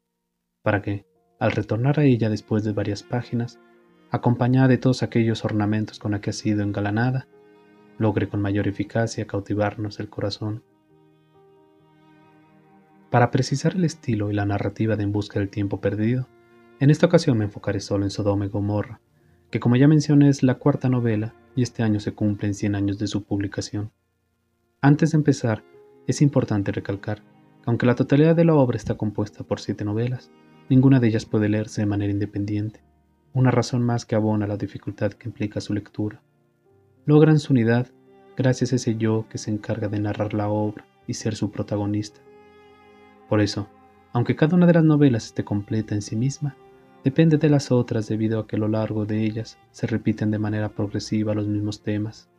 para 0.62 0.83
que, 0.83 1.07
al 1.39 1.53
retornar 1.53 2.00
a 2.00 2.03
ella 2.03 2.29
después 2.29 2.63
de 2.63 2.71
varias 2.71 3.01
páginas, 3.01 3.57
acompañada 4.11 4.67
de 4.67 4.77
todos 4.77 5.03
aquellos 5.03 5.45
ornamentos 5.45 5.97
con 5.97 6.11
la 6.11 6.19
que 6.19 6.31
ha 6.31 6.33
sido 6.33 6.63
engalanada, 6.63 7.27
logre 7.97 8.27
con 8.27 8.41
mayor 8.41 8.67
eficacia 8.67 9.25
cautivarnos 9.25 9.99
el 9.99 10.09
corazón. 10.09 10.63
Para 13.09 13.31
precisar 13.31 13.75
el 13.75 13.85
estilo 13.85 14.29
y 14.29 14.33
la 14.33 14.45
narrativa 14.45 14.95
de 14.95 15.03
En 15.03 15.11
Busca 15.11 15.39
del 15.39 15.49
Tiempo 15.49 15.79
Perdido, 15.79 16.27
en 16.79 16.89
esta 16.89 17.05
ocasión 17.05 17.37
me 17.37 17.45
enfocaré 17.45 17.79
solo 17.79 18.03
en 18.03 18.09
Sodoma 18.09 18.45
y 18.45 18.49
Gomorra, 18.49 18.99
que 19.49 19.59
como 19.59 19.75
ya 19.75 19.87
mencioné 19.87 20.29
es 20.29 20.43
la 20.43 20.55
cuarta 20.55 20.89
novela 20.89 21.33
y 21.55 21.63
este 21.63 21.83
año 21.83 21.99
se 21.99 22.13
cumplen 22.13 22.53
100 22.53 22.75
años 22.75 22.97
de 22.97 23.07
su 23.07 23.23
publicación. 23.23 23.91
Antes 24.81 25.11
de 25.11 25.17
empezar, 25.17 25.63
es 26.07 26.21
importante 26.21 26.71
recalcar 26.71 27.19
que 27.19 27.23
aunque 27.65 27.85
la 27.85 27.95
totalidad 27.95 28.35
de 28.35 28.45
la 28.45 28.55
obra 28.55 28.77
está 28.77 28.95
compuesta 28.95 29.43
por 29.43 29.59
siete 29.59 29.85
novelas, 29.85 30.31
ninguna 30.69 30.99
de 30.99 31.09
ellas 31.09 31.25
puede 31.25 31.47
leerse 31.47 31.81
de 31.81 31.87
manera 31.87 32.11
independiente, 32.11 32.81
una 33.33 33.51
razón 33.51 33.81
más 33.81 34.05
que 34.05 34.15
abona 34.15 34.47
la 34.47 34.57
dificultad 34.57 35.13
que 35.13 35.29
implica 35.29 35.61
su 35.61 35.73
lectura. 35.73 36.21
Logran 37.05 37.39
su 37.39 37.53
unidad 37.53 37.88
gracias 38.35 38.73
a 38.73 38.75
ese 38.75 38.95
yo 38.97 39.25
que 39.29 39.38
se 39.38 39.51
encarga 39.51 39.88
de 39.88 40.00
narrar 40.00 40.33
la 40.33 40.50
obra 40.50 40.85
y 41.07 41.13
ser 41.13 41.35
su 41.35 41.51
protagonista. 41.51 42.21
Por 43.29 43.41
eso, 43.41 43.67
aunque 44.13 44.35
cada 44.35 44.55
una 44.55 44.65
de 44.65 44.73
las 44.73 44.83
novelas 44.83 45.25
esté 45.25 45.43
completa 45.43 45.95
en 45.95 46.01
sí 46.01 46.15
misma, 46.15 46.55
depende 47.03 47.38
de 47.38 47.50
las 47.50 47.71
otras 47.71 48.07
debido 48.07 48.39
a 48.39 48.47
que 48.47 48.57
a 48.57 48.59
lo 48.59 48.67
largo 48.67 49.05
de 49.05 49.23
ellas 49.23 49.57
se 49.71 49.88
repiten 49.88 50.31
de 50.31 50.39
manera 50.39 50.69
progresiva 50.69 51.33
los 51.33 51.47
mismos 51.47 51.81
temas. 51.81 52.29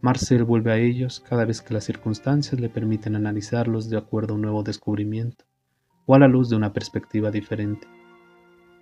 Marcel 0.00 0.44
vuelve 0.44 0.72
a 0.72 0.78
ellos 0.78 1.20
cada 1.20 1.44
vez 1.44 1.62
que 1.62 1.74
las 1.74 1.84
circunstancias 1.84 2.60
le 2.60 2.68
permiten 2.68 3.16
analizarlos 3.16 3.88
de 3.88 3.96
acuerdo 3.96 4.34
a 4.34 4.36
un 4.36 4.42
nuevo 4.42 4.62
descubrimiento 4.62 5.44
o 6.04 6.14
a 6.14 6.18
la 6.18 6.28
luz 6.28 6.50
de 6.50 6.56
una 6.56 6.72
perspectiva 6.72 7.30
diferente. 7.30 7.88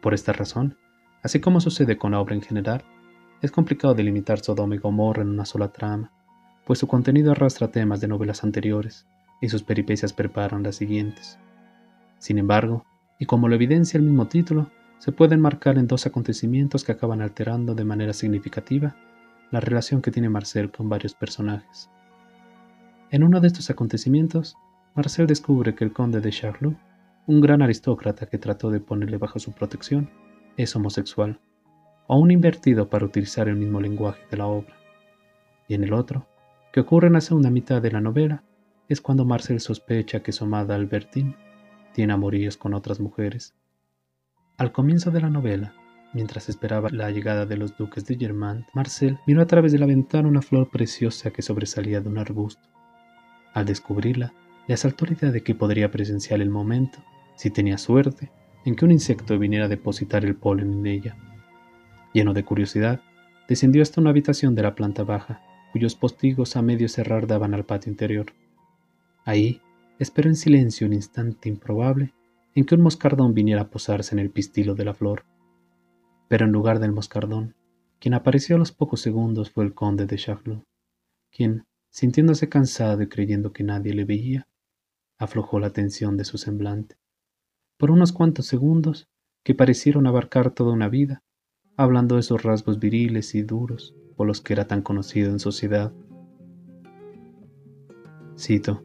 Por 0.02 0.12
esta 0.12 0.32
razón, 0.32 0.76
así 1.24 1.40
como 1.40 1.60
sucede 1.60 1.98
con 1.98 2.12
la 2.12 2.20
obra 2.20 2.36
en 2.36 2.42
general, 2.42 2.84
es 3.42 3.50
complicado 3.50 3.94
delimitar 3.94 4.38
Sodoma 4.40 4.76
y 4.76 4.78
Gomorra 4.78 5.22
en 5.22 5.30
una 5.30 5.44
sola 5.44 5.72
trama, 5.72 6.12
pues 6.64 6.78
su 6.78 6.86
contenido 6.86 7.32
arrastra 7.32 7.72
temas 7.72 8.00
de 8.00 8.08
novelas 8.08 8.44
anteriores 8.44 9.06
y 9.40 9.48
sus 9.48 9.62
peripecias 9.62 10.12
preparan 10.12 10.62
las 10.62 10.76
siguientes. 10.76 11.38
Sin 12.18 12.38
embargo, 12.38 12.84
y 13.18 13.26
como 13.26 13.48
lo 13.48 13.54
evidencia 13.54 13.98
el 13.98 14.04
mismo 14.04 14.28
título, 14.28 14.70
se 14.98 15.12
pueden 15.12 15.40
marcar 15.40 15.78
en 15.78 15.86
dos 15.86 16.06
acontecimientos 16.06 16.84
que 16.84 16.92
acaban 16.92 17.20
alterando 17.20 17.74
de 17.74 17.84
manera 17.84 18.12
significativa 18.12 18.94
la 19.50 19.60
relación 19.60 20.00
que 20.00 20.10
tiene 20.10 20.28
Marcel 20.28 20.70
con 20.70 20.88
varios 20.88 21.14
personajes. 21.14 21.90
En 23.10 23.24
uno 23.24 23.40
de 23.40 23.48
estos 23.48 23.70
acontecimientos, 23.70 24.56
Marcel 24.94 25.26
descubre 25.26 25.74
que 25.74 25.84
el 25.84 25.92
conde 25.92 26.20
de 26.20 26.30
Charlot 26.30 26.76
un 27.26 27.40
gran 27.40 27.62
aristócrata 27.62 28.26
que 28.26 28.38
trató 28.38 28.70
de 28.70 28.80
ponerle 28.80 29.16
bajo 29.16 29.38
su 29.38 29.52
protección, 29.52 30.10
es 30.56 30.74
homosexual, 30.76 31.40
o 32.06 32.18
un 32.18 32.30
invertido 32.30 32.88
para 32.88 33.06
utilizar 33.06 33.48
el 33.48 33.56
mismo 33.56 33.80
lenguaje 33.80 34.22
de 34.30 34.36
la 34.36 34.46
obra. 34.46 34.76
Y 35.68 35.74
en 35.74 35.84
el 35.84 35.92
otro, 35.92 36.26
que 36.72 36.80
ocurre 36.80 37.06
en 37.06 37.14
la 37.14 37.20
segunda 37.20 37.50
mitad 37.50 37.80
de 37.80 37.90
la 37.90 38.00
novela, 38.00 38.42
es 38.88 39.00
cuando 39.00 39.24
Marcel 39.24 39.60
sospecha 39.60 40.22
que 40.22 40.32
su 40.32 40.44
amada 40.44 40.74
Albertine 40.74 41.36
tiene 41.92 42.12
amoríos 42.12 42.56
con 42.56 42.74
otras 42.74 43.00
mujeres. 43.00 43.54
Al 44.58 44.72
comienzo 44.72 45.10
de 45.10 45.20
la 45.20 45.30
novela, 45.30 45.74
mientras 46.12 46.48
esperaba 46.48 46.90
la 46.90 47.10
llegada 47.10 47.46
de 47.46 47.56
los 47.56 47.76
duques 47.76 48.04
de 48.06 48.16
Germant, 48.16 48.66
Marcel 48.74 49.18
miró 49.26 49.42
a 49.42 49.46
través 49.46 49.72
de 49.72 49.78
la 49.78 49.86
ventana 49.86 50.28
una 50.28 50.42
flor 50.42 50.68
preciosa 50.70 51.30
que 51.30 51.42
sobresalía 51.42 52.00
de 52.00 52.08
un 52.08 52.18
arbusto. 52.18 52.68
Al 53.52 53.66
descubrirla, 53.66 54.32
le 54.66 54.74
asaltó 54.74 55.06
la 55.06 55.12
idea 55.12 55.30
de 55.30 55.42
que 55.42 55.54
podría 55.54 55.90
presenciar 55.90 56.40
el 56.40 56.50
momento, 56.50 56.98
si 57.36 57.50
tenía 57.50 57.78
suerte, 57.78 58.30
en 58.64 58.76
que 58.76 58.84
un 58.84 58.92
insecto 58.92 59.38
viniera 59.38 59.66
a 59.66 59.68
depositar 59.68 60.24
el 60.24 60.36
polen 60.36 60.72
en 60.72 60.86
ella. 60.86 61.16
Lleno 62.12 62.32
de 62.32 62.44
curiosidad, 62.44 63.00
descendió 63.48 63.82
hasta 63.82 64.00
una 64.00 64.10
habitación 64.10 64.54
de 64.54 64.62
la 64.62 64.74
planta 64.74 65.04
baja, 65.04 65.42
cuyos 65.72 65.94
postigos 65.94 66.56
a 66.56 66.62
medio 66.62 66.88
cerrar 66.88 67.26
daban 67.26 67.54
al 67.54 67.64
patio 67.64 67.90
interior. 67.90 68.26
Ahí 69.24 69.60
esperó 69.98 70.28
en 70.28 70.36
silencio 70.36 70.86
un 70.86 70.92
instante 70.92 71.48
improbable 71.48 72.14
en 72.54 72.64
que 72.64 72.74
un 72.74 72.82
moscardón 72.82 73.34
viniera 73.34 73.62
a 73.62 73.70
posarse 73.70 74.14
en 74.14 74.20
el 74.20 74.30
pistilo 74.30 74.74
de 74.74 74.84
la 74.84 74.94
flor. 74.94 75.24
Pero 76.28 76.46
en 76.46 76.52
lugar 76.52 76.78
del 76.78 76.92
moscardón, 76.92 77.54
quien 77.98 78.14
apareció 78.14 78.56
a 78.56 78.58
los 78.58 78.72
pocos 78.72 79.00
segundos 79.00 79.50
fue 79.50 79.64
el 79.64 79.74
conde 79.74 80.06
de 80.06 80.16
Charlot, 80.16 80.62
quien, 81.32 81.64
sintiéndose 81.90 82.48
cansado 82.48 83.02
y 83.02 83.08
creyendo 83.08 83.52
que 83.52 83.64
nadie 83.64 83.94
le 83.94 84.04
veía, 84.04 84.46
aflojó 85.18 85.58
la 85.58 85.70
tensión 85.70 86.16
de 86.16 86.24
su 86.24 86.38
semblante. 86.38 86.96
Por 87.76 87.90
unos 87.90 88.12
cuantos 88.12 88.46
segundos, 88.46 89.08
que 89.44 89.54
parecieron 89.54 90.06
abarcar 90.06 90.52
toda 90.52 90.72
una 90.72 90.88
vida, 90.88 91.22
hablando 91.76 92.14
de 92.14 92.22
esos 92.22 92.42
rasgos 92.42 92.78
viriles 92.78 93.34
y 93.34 93.42
duros 93.42 93.94
por 94.16 94.26
los 94.26 94.40
que 94.40 94.52
era 94.52 94.66
tan 94.66 94.82
conocido 94.82 95.30
en 95.30 95.40
sociedad. 95.40 95.92
Cito, 98.38 98.82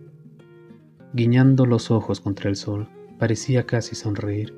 guiñando 1.13 1.65
los 1.65 1.91
ojos 1.91 2.19
contra 2.19 2.49
el 2.49 2.55
sol, 2.55 2.89
parecía 3.19 3.65
casi 3.65 3.95
sonreír, 3.95 4.55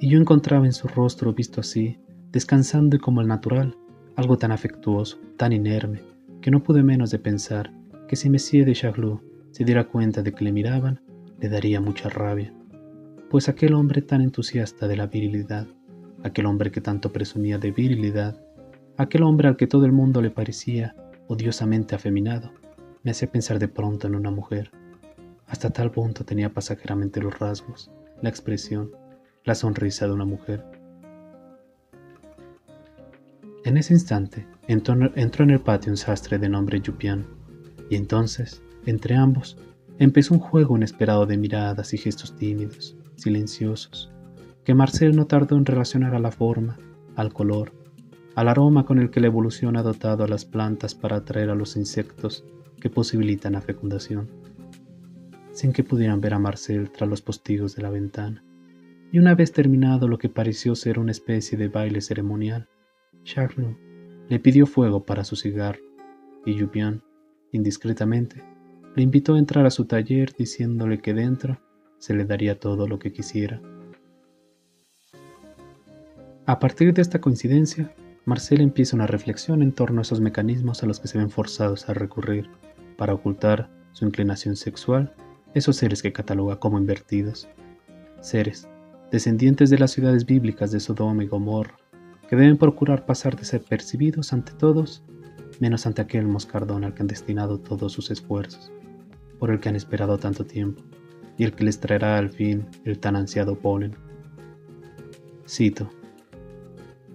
y 0.00 0.08
yo 0.08 0.18
encontraba 0.18 0.66
en 0.66 0.72
su 0.72 0.88
rostro 0.88 1.32
visto 1.32 1.60
así, 1.60 1.98
descansando 2.30 2.96
y 2.96 2.98
como 2.98 3.20
el 3.20 3.28
natural, 3.28 3.76
algo 4.16 4.38
tan 4.38 4.52
afectuoso, 4.52 5.18
tan 5.36 5.52
inerme, 5.52 6.02
que 6.40 6.50
no 6.50 6.62
pude 6.62 6.82
menos 6.82 7.10
de 7.10 7.18
pensar 7.18 7.72
que 8.08 8.16
si 8.16 8.30
Monsieur 8.30 8.66
de 8.66 8.74
Charlot 8.74 9.22
se 9.50 9.64
diera 9.64 9.88
cuenta 9.88 10.22
de 10.22 10.32
que 10.32 10.44
le 10.44 10.52
miraban, 10.52 11.00
le 11.40 11.48
daría 11.48 11.80
mucha 11.80 12.08
rabia, 12.08 12.54
pues 13.32 13.48
aquel 13.48 13.72
hombre 13.72 14.02
tan 14.02 14.20
entusiasta 14.20 14.86
de 14.86 14.94
la 14.94 15.06
virilidad, 15.06 15.66
aquel 16.22 16.44
hombre 16.44 16.70
que 16.70 16.82
tanto 16.82 17.14
presumía 17.14 17.56
de 17.56 17.70
virilidad, 17.70 18.38
aquel 18.98 19.22
hombre 19.22 19.48
al 19.48 19.56
que 19.56 19.66
todo 19.66 19.86
el 19.86 19.92
mundo 19.92 20.20
le 20.20 20.28
parecía 20.28 20.94
odiosamente 21.28 21.94
afeminado, 21.94 22.52
me 23.02 23.10
hacía 23.10 23.32
pensar 23.32 23.58
de 23.58 23.68
pronto 23.68 24.06
en 24.06 24.16
una 24.16 24.30
mujer. 24.30 24.70
Hasta 25.46 25.70
tal 25.70 25.90
punto 25.90 26.26
tenía 26.26 26.52
pasajeramente 26.52 27.22
los 27.22 27.38
rasgos, 27.38 27.90
la 28.20 28.28
expresión, 28.28 28.90
la 29.44 29.54
sonrisa 29.54 30.06
de 30.06 30.12
una 30.12 30.26
mujer. 30.26 30.62
En 33.64 33.78
ese 33.78 33.94
instante 33.94 34.46
entró, 34.68 34.94
en 35.14 35.50
el 35.50 35.60
patio 35.60 35.90
un 35.90 35.96
sastre 35.96 36.38
de 36.38 36.50
nombre 36.50 36.82
Yupian, 36.82 37.24
y 37.88 37.96
entonces, 37.96 38.62
entre 38.84 39.14
ambos, 39.14 39.56
empezó 39.98 40.34
un 40.34 40.40
juego 40.40 40.76
inesperado 40.76 41.24
de 41.24 41.38
miradas 41.38 41.94
y 41.94 41.96
gestos 41.96 42.36
tímidos, 42.36 42.94
silenciosos, 43.16 44.12
que 44.64 44.74
Marcel 44.74 45.16
no 45.16 45.26
tardó 45.26 45.56
en 45.56 45.66
relacionar 45.66 46.14
a 46.14 46.20
la 46.20 46.30
forma, 46.30 46.78
al 47.16 47.32
color, 47.32 47.72
al 48.34 48.48
aroma 48.48 48.84
con 48.84 48.98
el 48.98 49.10
que 49.10 49.20
la 49.20 49.26
evolución 49.26 49.76
ha 49.76 49.82
dotado 49.82 50.24
a 50.24 50.28
las 50.28 50.44
plantas 50.44 50.94
para 50.94 51.16
atraer 51.16 51.50
a 51.50 51.54
los 51.54 51.76
insectos 51.76 52.44
que 52.80 52.90
posibilitan 52.90 53.52
la 53.52 53.60
fecundación, 53.60 54.28
sin 55.52 55.72
que 55.72 55.84
pudieran 55.84 56.20
ver 56.20 56.34
a 56.34 56.38
Marcel 56.38 56.90
tras 56.90 57.08
los 57.08 57.22
postigos 57.22 57.76
de 57.76 57.82
la 57.82 57.90
ventana. 57.90 58.42
Y 59.12 59.18
una 59.18 59.34
vez 59.34 59.52
terminado 59.52 60.08
lo 60.08 60.18
que 60.18 60.30
pareció 60.30 60.74
ser 60.74 60.98
una 60.98 61.10
especie 61.10 61.58
de 61.58 61.68
baile 61.68 62.00
ceremonial, 62.00 62.68
Charlot 63.24 63.76
le 64.28 64.38
pidió 64.40 64.66
fuego 64.66 65.04
para 65.04 65.24
su 65.24 65.36
cigarro, 65.36 65.80
y 66.46 66.58
Jupian, 66.58 67.02
indiscretamente, 67.52 68.42
le 68.96 69.02
invitó 69.02 69.34
a 69.34 69.38
entrar 69.38 69.66
a 69.66 69.70
su 69.70 69.84
taller 69.84 70.32
diciéndole 70.36 71.00
que 71.00 71.14
dentro 71.14 71.60
se 72.02 72.14
le 72.14 72.24
daría 72.24 72.58
todo 72.58 72.88
lo 72.88 72.98
que 72.98 73.12
quisiera. 73.12 73.60
A 76.46 76.58
partir 76.58 76.92
de 76.92 77.00
esta 77.00 77.20
coincidencia, 77.20 77.94
Marcel 78.24 78.60
empieza 78.60 78.96
una 78.96 79.06
reflexión 79.06 79.62
en 79.62 79.70
torno 79.70 80.00
a 80.00 80.02
esos 80.02 80.20
mecanismos 80.20 80.82
a 80.82 80.86
los 80.86 80.98
que 80.98 81.06
se 81.06 81.18
ven 81.18 81.30
forzados 81.30 81.88
a 81.88 81.94
recurrir 81.94 82.50
para 82.98 83.14
ocultar 83.14 83.70
su 83.92 84.04
inclinación 84.04 84.56
sexual, 84.56 85.14
esos 85.54 85.76
seres 85.76 86.02
que 86.02 86.12
cataloga 86.12 86.58
como 86.58 86.76
invertidos. 86.76 87.48
Seres, 88.20 88.66
descendientes 89.12 89.70
de 89.70 89.78
las 89.78 89.92
ciudades 89.92 90.26
bíblicas 90.26 90.72
de 90.72 90.80
Sodoma 90.80 91.22
y 91.22 91.28
Gomorra, 91.28 91.76
que 92.28 92.34
deben 92.34 92.58
procurar 92.58 93.06
pasar 93.06 93.36
desapercibidos 93.36 94.32
ante 94.32 94.54
todos, 94.54 95.04
menos 95.60 95.86
ante 95.86 96.02
aquel 96.02 96.26
moscardón 96.26 96.82
al 96.82 96.94
que 96.94 97.02
han 97.02 97.06
destinado 97.06 97.60
todos 97.60 97.92
sus 97.92 98.10
esfuerzos, 98.10 98.72
por 99.38 99.52
el 99.52 99.60
que 99.60 99.68
han 99.68 99.76
esperado 99.76 100.18
tanto 100.18 100.44
tiempo, 100.44 100.82
y 101.38 101.44
el 101.44 101.52
que 101.52 101.64
les 101.64 101.80
traerá 101.80 102.18
al 102.18 102.30
fin 102.30 102.66
el 102.84 102.98
tan 102.98 103.16
ansiado 103.16 103.58
polen. 103.58 103.94
Cito. 105.48 105.90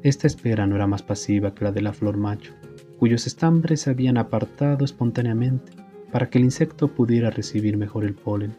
Esta 0.03 0.27
espera 0.27 0.67
no 0.67 0.75
era 0.75 0.87
más 0.87 1.01
pasiva 1.01 1.53
que 1.53 1.65
la 1.65 1.71
de 1.71 1.81
la 1.81 1.93
flor 1.93 2.17
macho, 2.17 2.53
cuyos 2.97 3.27
estambres 3.27 3.81
se 3.81 3.89
habían 3.89 4.17
apartado 4.17 4.85
espontáneamente 4.85 5.71
para 6.11 6.29
que 6.29 6.37
el 6.37 6.45
insecto 6.45 6.87
pudiera 6.87 7.29
recibir 7.29 7.77
mejor 7.77 8.05
el 8.05 8.13
polen. 8.13 8.55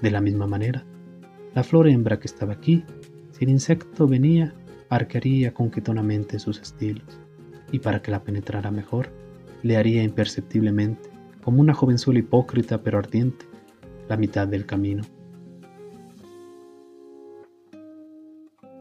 De 0.00 0.10
la 0.10 0.20
misma 0.20 0.46
manera, 0.46 0.84
la 1.54 1.62
flor 1.62 1.88
hembra 1.88 2.18
que 2.18 2.26
estaba 2.26 2.54
aquí, 2.54 2.84
si 3.30 3.44
el 3.44 3.50
insecto 3.50 4.06
venía, 4.06 4.54
arquearía 4.88 5.52
conquetonamente 5.52 6.38
sus 6.38 6.60
estilos, 6.60 7.20
y 7.70 7.78
para 7.78 8.02
que 8.02 8.10
la 8.10 8.22
penetrara 8.22 8.70
mejor, 8.70 9.10
le 9.62 9.76
haría 9.76 10.02
imperceptiblemente, 10.02 11.10
como 11.42 11.60
una 11.60 11.74
jovenzuela 11.74 12.20
hipócrita 12.20 12.82
pero 12.82 12.98
ardiente, 12.98 13.46
la 14.12 14.18
mitad 14.18 14.46
del 14.46 14.66
camino. 14.66 15.04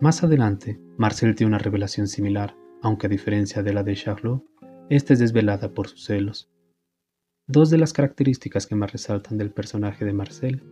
Más 0.01 0.23
adelante, 0.23 0.77
Marcel 0.97 1.35
tiene 1.35 1.51
una 1.51 1.57
revelación 1.57 2.09
similar, 2.09 2.57
aunque 2.81 3.07
a 3.07 3.09
diferencia 3.09 3.63
de 3.63 3.71
la 3.71 3.83
de 3.83 3.95
Charlot, 3.95 4.43
esta 4.89 5.13
es 5.13 5.19
desvelada 5.19 5.73
por 5.73 5.87
sus 5.87 6.03
celos. 6.03 6.51
Dos 7.47 7.69
de 7.69 7.77
las 7.77 7.93
características 7.93 8.67
que 8.67 8.75
más 8.75 8.91
resaltan 8.91 9.37
del 9.37 9.51
personaje 9.51 10.03
de 10.03 10.11
Marcel 10.11 10.63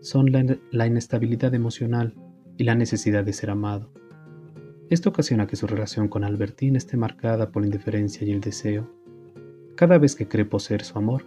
son 0.00 0.32
la, 0.32 0.56
la, 0.70 0.86
inestabilidad 0.86 1.52
emocional 1.54 2.14
y 2.56 2.64
la 2.64 2.74
necesidad 2.74 3.22
de 3.22 3.34
ser 3.34 3.50
amado. 3.50 3.92
Esto 4.88 5.10
ocasiona 5.10 5.46
que 5.46 5.56
su 5.56 5.66
relación 5.66 6.08
con 6.08 6.24
Albertine 6.24 6.78
esté 6.78 6.96
marcada 6.96 7.50
por 7.50 7.60
la 7.60 7.66
indiferencia 7.66 8.26
y 8.26 8.30
el 8.30 8.40
deseo. 8.40 8.90
Cada 9.74 9.98
vez 9.98 10.16
que 10.16 10.26
cree 10.26 10.46
poseer 10.46 10.84
su 10.84 10.96
amor, 10.96 11.26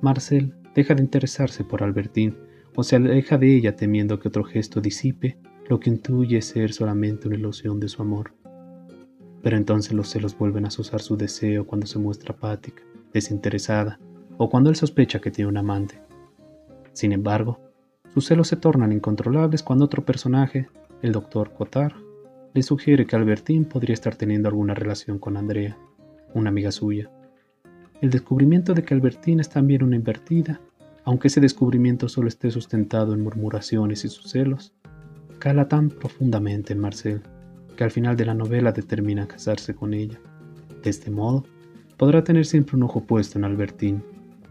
Marcel 0.00 0.54
deja 0.74 0.94
de 0.94 1.02
interesarse 1.02 1.64
por 1.64 1.82
Albertine 1.82 2.36
o 2.74 2.82
se 2.82 2.96
aleja 2.96 3.38
de 3.38 3.56
ella 3.56 3.76
temiendo 3.76 4.18
que 4.18 4.28
otro 4.28 4.44
gesto 4.44 4.80
disipe 4.80 5.38
lo 5.68 5.78
que 5.78 5.90
intuye 5.90 6.42
ser 6.42 6.72
solamente 6.72 7.28
una 7.28 7.36
ilusión 7.36 7.78
de 7.80 7.88
su 7.88 8.02
amor. 8.02 8.32
Pero 9.42 9.56
entonces 9.56 9.92
los 9.92 10.08
celos 10.08 10.36
vuelven 10.36 10.64
a 10.64 10.68
azuzar 10.68 11.00
su 11.00 11.16
deseo 11.16 11.66
cuando 11.66 11.86
se 11.86 11.98
muestra 11.98 12.34
apática, 12.34 12.82
desinteresada, 13.12 13.98
o 14.36 14.50
cuando 14.50 14.70
él 14.70 14.76
sospecha 14.76 15.20
que 15.20 15.30
tiene 15.30 15.48
un 15.48 15.56
amante. 15.56 16.00
Sin 16.92 17.12
embargo, 17.12 17.60
sus 18.12 18.26
celos 18.26 18.48
se 18.48 18.56
tornan 18.56 18.92
incontrolables 18.92 19.62
cuando 19.62 19.84
otro 19.84 20.04
personaje, 20.04 20.68
el 21.02 21.12
doctor 21.12 21.52
Cotard, 21.52 21.94
le 22.52 22.62
sugiere 22.62 23.06
que 23.06 23.14
Albertine 23.14 23.66
podría 23.66 23.94
estar 23.94 24.16
teniendo 24.16 24.48
alguna 24.48 24.74
relación 24.74 25.18
con 25.18 25.36
Andrea, 25.36 25.78
una 26.34 26.50
amiga 26.50 26.72
suya. 26.72 27.10
El 28.00 28.10
descubrimiento 28.10 28.72
de 28.72 28.82
que 28.82 28.94
Albertine 28.94 29.42
es 29.42 29.50
también 29.50 29.82
una 29.82 29.96
invertida, 29.96 30.60
aunque 31.04 31.28
ese 31.28 31.40
descubrimiento 31.40 32.08
solo 32.08 32.28
esté 32.28 32.50
sustentado 32.50 33.12
en 33.12 33.22
murmuraciones 33.22 34.04
y 34.04 34.08
sus 34.08 34.30
celos, 34.30 34.72
cala 35.38 35.68
tan 35.68 35.90
profundamente 35.90 36.72
en 36.72 36.78
Marcel 36.78 37.22
que 37.76 37.84
al 37.84 37.90
final 37.90 38.16
de 38.16 38.26
la 38.26 38.34
novela 38.34 38.72
determina 38.72 39.28
casarse 39.28 39.74
con 39.74 39.92
ella. 39.92 40.18
De 40.82 40.90
este 40.90 41.10
modo, 41.10 41.44
podrá 41.98 42.24
tener 42.24 42.46
siempre 42.46 42.76
un 42.76 42.84
ojo 42.84 43.04
puesto 43.04 43.38
en 43.38 43.44
Albertine, 43.44 44.02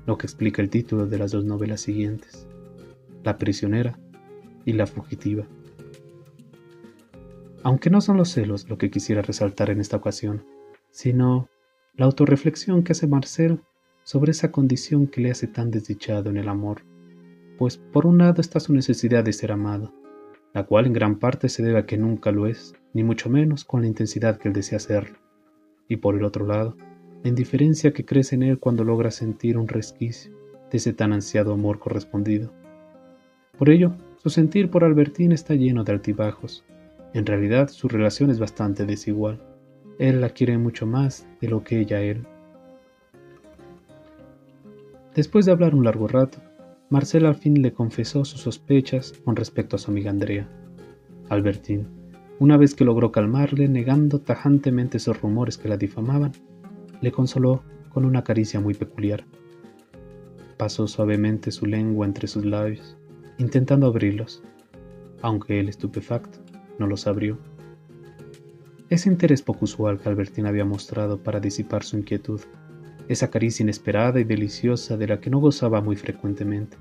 lo 0.05 0.17
que 0.17 0.27
explica 0.27 0.61
el 0.61 0.69
título 0.69 1.07
de 1.07 1.17
las 1.17 1.31
dos 1.31 1.45
novelas 1.45 1.81
siguientes, 1.81 2.47
La 3.23 3.37
prisionera 3.37 3.97
y 4.65 4.73
La 4.73 4.85
fugitiva. 4.85 5.45
Aunque 7.63 7.89
no 7.89 8.01
son 8.01 8.17
los 8.17 8.29
celos 8.29 8.69
lo 8.69 8.77
que 8.77 8.91
quisiera 8.91 9.21
resaltar 9.21 9.69
en 9.69 9.81
esta 9.81 9.97
ocasión, 9.97 10.43
sino 10.91 11.49
la 11.99 12.05
autorreflexión 12.05 12.81
que 12.81 12.93
hace 12.93 13.07
Marcel 13.07 13.59
sobre 14.03 14.31
esa 14.31 14.53
condición 14.53 15.05
que 15.05 15.19
le 15.19 15.31
hace 15.31 15.47
tan 15.47 15.69
desdichado 15.69 16.29
en 16.29 16.37
el 16.37 16.47
amor, 16.47 16.83
pues 17.57 17.75
por 17.75 18.05
un 18.05 18.19
lado 18.19 18.39
está 18.39 18.61
su 18.61 18.73
necesidad 18.73 19.21
de 19.21 19.33
ser 19.33 19.51
amado, 19.51 19.93
la 20.53 20.65
cual 20.65 20.85
en 20.85 20.93
gran 20.93 21.19
parte 21.19 21.49
se 21.49 21.61
debe 21.61 21.77
a 21.79 21.85
que 21.85 21.97
nunca 21.97 22.31
lo 22.31 22.47
es, 22.47 22.73
ni 22.93 23.03
mucho 23.03 23.29
menos 23.29 23.65
con 23.65 23.81
la 23.81 23.87
intensidad 23.87 24.37
que 24.37 24.47
él 24.47 24.53
desea 24.53 24.79
serlo. 24.79 25.17
Y 25.89 25.97
por 25.97 26.15
el 26.15 26.23
otro 26.23 26.47
lado, 26.47 26.77
la 27.21 27.27
indiferencia 27.27 27.91
que 27.91 28.05
crece 28.05 28.35
en 28.35 28.43
él 28.43 28.59
cuando 28.59 28.85
logra 28.85 29.11
sentir 29.11 29.57
un 29.57 29.67
resquicio 29.67 30.31
de 30.71 30.77
ese 30.77 30.93
tan 30.93 31.11
ansiado 31.11 31.51
amor 31.51 31.79
correspondido. 31.79 32.53
Por 33.57 33.69
ello, 33.69 33.93
su 34.23 34.29
sentir 34.29 34.69
por 34.69 34.85
Albertín 34.85 35.33
está 35.33 35.53
lleno 35.53 35.83
de 35.83 35.91
altibajos. 35.91 36.63
En 37.13 37.25
realidad, 37.25 37.67
su 37.67 37.89
relación 37.89 38.29
es 38.29 38.39
bastante 38.39 38.85
desigual. 38.85 39.48
Él 39.99 40.21
la 40.21 40.29
quiere 40.29 40.57
mucho 40.57 40.87
más 40.87 41.27
de 41.41 41.49
lo 41.49 41.63
que 41.63 41.79
ella 41.79 42.01
él. 42.01 42.25
Después 45.13 45.45
de 45.45 45.51
hablar 45.51 45.75
un 45.75 45.83
largo 45.83 46.07
rato, 46.07 46.39
Marcela 46.89 47.29
al 47.29 47.35
fin 47.35 47.61
le 47.61 47.73
confesó 47.73 48.23
sus 48.23 48.41
sospechas 48.41 49.13
con 49.25 49.35
respecto 49.35 49.75
a 49.75 49.79
su 49.79 49.91
amiga 49.91 50.09
Andrea. 50.09 50.47
Albertín, 51.27 51.87
una 52.39 52.55
vez 52.55 52.73
que 52.73 52.85
logró 52.85 53.11
calmarle, 53.11 53.67
negando 53.67 54.19
tajantemente 54.19 54.97
esos 54.97 55.21
rumores 55.21 55.57
que 55.57 55.67
la 55.67 55.75
difamaban, 55.75 56.31
le 57.01 57.11
consoló 57.11 57.61
con 57.89 58.05
una 58.05 58.23
caricia 58.23 58.61
muy 58.61 58.73
peculiar. 58.73 59.25
Pasó 60.57 60.87
suavemente 60.87 61.51
su 61.51 61.65
lengua 61.65 62.05
entre 62.05 62.27
sus 62.27 62.45
labios, 62.45 62.97
intentando 63.37 63.87
abrirlos, 63.87 64.41
aunque 65.21 65.59
él, 65.59 65.67
estupefacto, 65.67 66.39
no 66.77 66.87
los 66.87 67.05
abrió. 67.05 67.37
Ese 68.89 69.07
interés 69.07 69.41
poco 69.41 69.65
usual 69.65 69.99
que 69.99 70.09
Albertín 70.09 70.47
había 70.47 70.65
mostrado 70.65 71.21
para 71.21 71.39
disipar 71.39 71.83
su 71.83 71.97
inquietud 71.97 72.41
esa 73.09 73.31
caricia 73.31 73.63
inesperada 73.63 74.19
y 74.19 74.23
deliciosa 74.23 74.95
de 74.95 75.07
la 75.07 75.19
que 75.19 75.31
no 75.31 75.39
gozaba 75.39 75.81
muy 75.81 75.95
frecuentemente, 75.95 76.77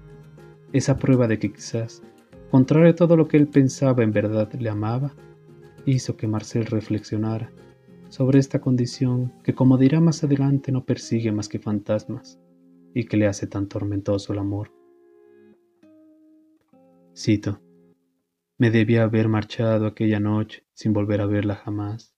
esa 0.75 0.99
prueba 0.99 1.27
de 1.27 1.39
que 1.39 1.51
quizás, 1.51 2.03
contrario 2.51 2.91
a 2.91 2.95
todo 2.95 3.17
lo 3.17 3.27
que 3.29 3.39
él 3.39 3.49
pensaba 3.49 4.03
en 4.03 4.13
verdad 4.13 4.53
le 4.53 4.69
amaba, 4.69 5.15
hizo 5.87 6.19
que 6.19 6.29
Marcel 6.29 6.67
reflexionara 6.67 7.51
sobre 8.11 8.39
esta 8.39 8.61
condición 8.61 9.33
que, 9.43 9.55
como 9.55 9.79
dirá 9.79 10.01
más 10.01 10.23
adelante, 10.23 10.71
no 10.71 10.85
persigue 10.85 11.33
más 11.33 11.49
que 11.49 11.59
fantasmas 11.59 12.39
y 12.93 13.05
que 13.05 13.17
le 13.17 13.27
hace 13.27 13.47
tan 13.47 13.67
tormentoso 13.67 14.35
el 14.35 14.39
amor. 14.39 14.71
Cito, 17.17 17.59
me 18.59 18.71
debía 18.71 19.05
haber 19.05 19.29
marchado 19.29 19.87
aquella 19.87 20.21
noche 20.21 20.68
sin 20.79 20.93
volver 20.93 21.21
a 21.21 21.27
verla 21.27 21.57
jamás. 21.57 22.15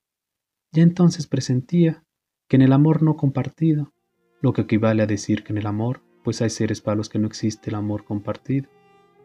Ya 0.70 0.82
entonces 0.82 1.26
presentía 1.26 2.04
que 2.46 2.56
en 2.56 2.62
el 2.62 2.74
amor 2.74 3.02
no 3.02 3.16
compartido 3.16 3.94
lo 4.42 4.52
que 4.52 4.60
equivale 4.60 5.02
a 5.02 5.06
decir 5.06 5.44
que 5.44 5.54
en 5.54 5.56
el 5.56 5.66
amor, 5.66 6.02
pues 6.22 6.42
hay 6.42 6.50
seres 6.50 6.82
para 6.82 6.94
los 6.94 7.08
que 7.08 7.18
no 7.18 7.26
existe 7.26 7.70
el 7.70 7.76
amor 7.76 8.04
compartido. 8.04 8.68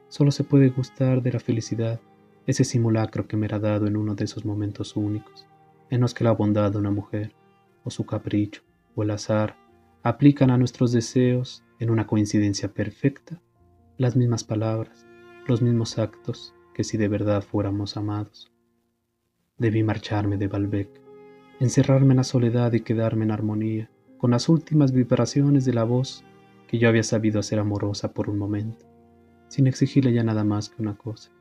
Solo 0.07 0.31
se 0.31 0.45
puede 0.45 0.69
gustar 0.69 1.21
de 1.21 1.33
la 1.33 1.41
felicidad, 1.41 1.99
ese 2.47 2.63
simulacro 2.63 3.27
que 3.27 3.35
me 3.35 3.45
era 3.47 3.59
dado 3.59 3.87
en 3.87 3.97
uno 3.97 4.15
de 4.15 4.23
esos 4.23 4.45
momentos 4.45 4.95
únicos, 4.95 5.45
en 5.89 5.99
los 5.99 6.13
que 6.13 6.23
la 6.23 6.31
bondad 6.31 6.71
de 6.71 6.77
una 6.77 6.91
mujer, 6.91 7.35
o 7.83 7.89
su 7.89 8.05
capricho, 8.05 8.61
o 8.95 9.03
el 9.03 9.11
azar, 9.11 9.57
aplican 10.01 10.49
a 10.49 10.57
nuestros 10.57 10.93
deseos, 10.93 11.61
en 11.79 11.89
una 11.89 12.07
coincidencia 12.07 12.73
perfecta, 12.73 13.41
las 13.97 14.15
mismas 14.15 14.45
palabras, 14.45 15.05
los 15.45 15.61
mismos 15.61 15.97
actos 15.97 16.53
que 16.73 16.85
si 16.85 16.95
de 16.95 17.09
verdad 17.09 17.43
fuéramos 17.43 17.97
amados. 17.97 18.54
Debí 19.57 19.83
marcharme 19.83 20.35
de 20.35 20.49
Balbec, 20.49 20.89
encerrarme 21.61 22.11
en 22.11 22.17
la 22.17 22.25
soledad 22.25 22.73
y 22.73 22.81
quedarme 22.81 23.23
en 23.23 23.31
armonía, 23.31 23.89
con 24.17 24.31
las 24.31 24.49
últimas 24.49 24.91
vibraciones 24.91 25.63
de 25.63 25.73
la 25.73 25.85
voz 25.85 26.25
que 26.67 26.77
yo 26.77 26.89
había 26.89 27.03
sabido 27.03 27.39
hacer 27.39 27.59
amorosa 27.59 28.13
por 28.13 28.29
un 28.29 28.37
momento, 28.37 28.85
sin 29.47 29.67
exigirle 29.67 30.11
ya 30.11 30.23
nada 30.23 30.43
más 30.43 30.67
que 30.67 30.81
una 30.81 30.97
cosa, 30.97 31.31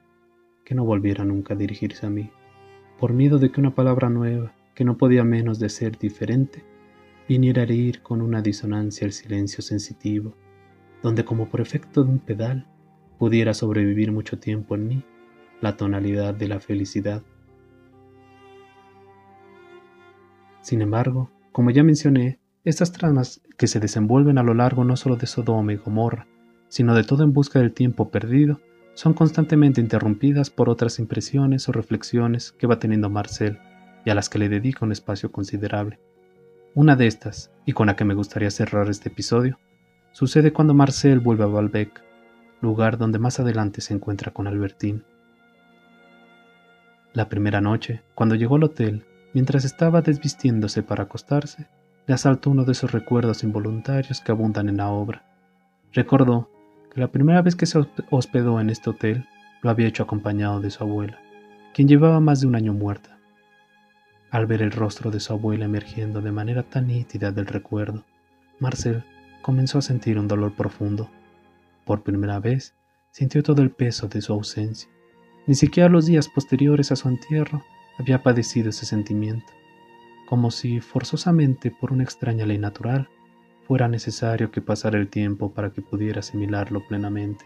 que 0.65 0.77
no 0.77 0.85
volviera 0.85 1.25
nunca 1.25 1.55
a 1.55 1.57
dirigirse 1.57 2.07
a 2.07 2.11
mí, 2.11 2.31
por 3.01 3.13
miedo 3.13 3.41
de 3.41 3.51
que 3.51 3.61
una 3.61 3.75
palabra 3.75 4.09
nueva, 4.11 4.55
que 4.77 4.85
no 4.85 4.97
podía 4.97 5.25
menos 5.25 5.59
de 5.59 5.69
ser 5.69 5.99
diferente, 5.99 6.63
viniera 7.29 7.63
a 7.63 7.65
herir 7.65 8.01
con 8.03 8.23
una 8.23 8.43
disonancia 8.43 9.07
el 9.07 9.13
silencio 9.13 9.61
sensitivo, 9.61 10.37
donde 11.03 11.25
como 11.25 11.49
por 11.49 11.61
efecto 11.61 12.05
de 12.05 12.11
un 12.11 12.21
pedal 12.21 12.69
pudiera 13.19 13.55
sobrevivir 13.55 14.13
mucho 14.13 14.39
tiempo 14.39 14.77
en 14.77 14.87
mí 14.87 15.05
la 15.61 15.77
tonalidad 15.77 16.33
de 16.33 16.47
la 16.47 16.61
felicidad. 16.61 17.25
Sin 20.65 20.81
embargo, 20.81 21.31
como 21.53 21.71
ya 21.71 21.83
mencioné, 21.83 22.41
estas 22.65 22.91
tramas 22.91 23.43
que 23.59 23.67
se 23.67 23.81
desenvuelven 23.81 24.39
a 24.39 24.43
lo 24.43 24.55
largo 24.55 24.83
no 24.83 24.97
solo 24.97 25.17
de 25.17 25.27
Sodoma 25.27 25.75
y 25.75 25.77
Gomorra, 25.77 26.27
sino 26.69 26.95
de 26.95 27.05
todo 27.05 27.23
en 27.23 27.35
busca 27.35 27.59
del 27.59 27.75
tiempo 27.75 28.09
perdido, 28.09 28.63
son 28.95 29.13
constantemente 29.13 29.83
interrumpidas 29.83 30.49
por 30.49 30.71
otras 30.71 30.99
impresiones 30.99 31.69
o 31.69 31.73
reflexiones 31.73 32.53
que 32.53 32.67
va 32.67 32.79
teniendo 32.79 33.11
Marcel 33.11 33.59
y 34.07 34.11
a 34.11 34.15
las 34.15 34.31
que 34.31 34.39
le 34.39 34.49
dedica 34.49 34.87
un 34.87 34.93
espacio 34.93 35.31
considerable. 35.31 36.01
Una 36.75 36.97
de 36.97 37.09
estas, 37.09 37.53
y 37.67 37.75
con 37.75 37.89
la 37.89 37.95
que 37.95 38.07
me 38.07 38.15
gustaría 38.15 38.51
cerrar 38.51 38.89
este 38.89 39.11
episodio, 39.11 39.59
sucede 40.13 40.55
cuando 40.55 40.73
Marcel 40.73 41.21
vuelve 41.21 41.45
a 41.45 41.49
Balbec, 41.49 42.03
lugar 42.63 42.97
donde 42.97 43.19
más 43.19 43.39
adelante 43.39 43.83
se 43.83 43.93
encuentra 43.93 44.33
con 44.33 44.47
Albertín. 44.47 45.05
La 47.13 47.29
primera 47.29 47.61
noche, 47.61 48.01
cuando 48.15 48.35
llegó 48.35 48.57
al 48.57 48.65
hotel, 48.65 49.05
mientras 49.35 49.65
estaba 49.65 50.01
desvistiéndose 50.01 50.83
para 50.83 51.03
acostarse, 51.03 51.67
le 52.07 52.15
asaltó 52.15 52.51
uno 52.51 52.65
de 52.65 52.73
esos 52.73 52.93
recuerdos 52.93 53.43
involuntarios 53.43 54.21
que 54.21 54.33
abundan 54.33 54.69
en 54.69 54.79
la 54.79 54.89
obra. 54.89 55.25
Recordó 55.93 56.51
que 56.93 57.01
la 57.01 57.09
primera 57.09 57.43
vez 57.43 57.57
que 57.57 57.67
se 57.67 57.79
hospedó 58.11 58.61
en 58.61 58.71
este 58.71 58.91
hotel 58.91 59.27
lo 59.63 59.71
había 59.71 59.89
hecho 59.89 60.05
acompañado 60.05 60.61
de 60.61 60.71
su 60.71 60.85
abuela, 60.85 61.19
quien 61.75 61.89
llevaba 61.89 62.21
más 62.21 62.41
de 62.41 62.47
un 62.47 62.55
año 62.55 62.73
muerta. 62.73 63.19
Al 64.31 64.47
ver 64.47 64.63
el 64.63 64.71
rostro 64.71 65.11
de 65.11 65.21
su 65.21 65.33
abuela 65.33 65.65
emergiendo 65.65 66.21
de 66.21 66.33
manera 66.33 66.63
tan 66.63 66.87
nítida 66.87 67.33
del 67.33 67.47
recuerdo, 67.47 68.05
Marcel 68.61 69.05
comenzó 69.43 69.79
a 69.79 69.83
sentir 69.83 70.19
un 70.19 70.29
dolor 70.29 70.55
profundo. 70.55 71.11
Por 71.85 72.03
primera 72.03 72.39
vez 72.39 72.75
sintió 73.11 73.43
todo 73.43 73.63
el 73.63 73.71
peso 73.71 74.09
de 74.09 74.21
su 74.21 74.33
ausencia. 74.33 74.89
Ni 75.47 75.55
siquiera 75.55 75.89
los 75.89 76.07
días 76.07 76.29
posteriores 76.29 76.91
a 76.93 76.97
su 76.97 77.09
entierro 77.09 77.63
había 77.99 78.23
padecido 78.23 78.71
ese 78.71 78.87
sentimiento 78.87 79.53
como 80.27 80.51
si 80.51 80.81
forzosamente 80.81 81.71
por 81.71 81.93
una 81.93 82.03
extraña 82.03 82.47
ley 82.47 82.59
natural 82.59 83.09
fuera 83.67 83.89
necesario 83.89 84.51
que 84.51 84.61
pasara 84.61 84.99
el 84.99 85.09
tiempo 85.09 85.53
para 85.53 85.71
que 85.71 85.83
pudiera 85.83 86.21
asimilarlo 86.21 86.87
plenamente. 86.87 87.45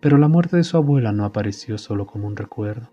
Pero 0.00 0.18
la 0.18 0.28
muerte 0.28 0.56
de 0.56 0.64
su 0.64 0.76
abuela 0.76 1.12
no 1.12 1.24
apareció 1.24 1.78
solo 1.78 2.06
como 2.06 2.26
un 2.26 2.36
recuerdo, 2.36 2.90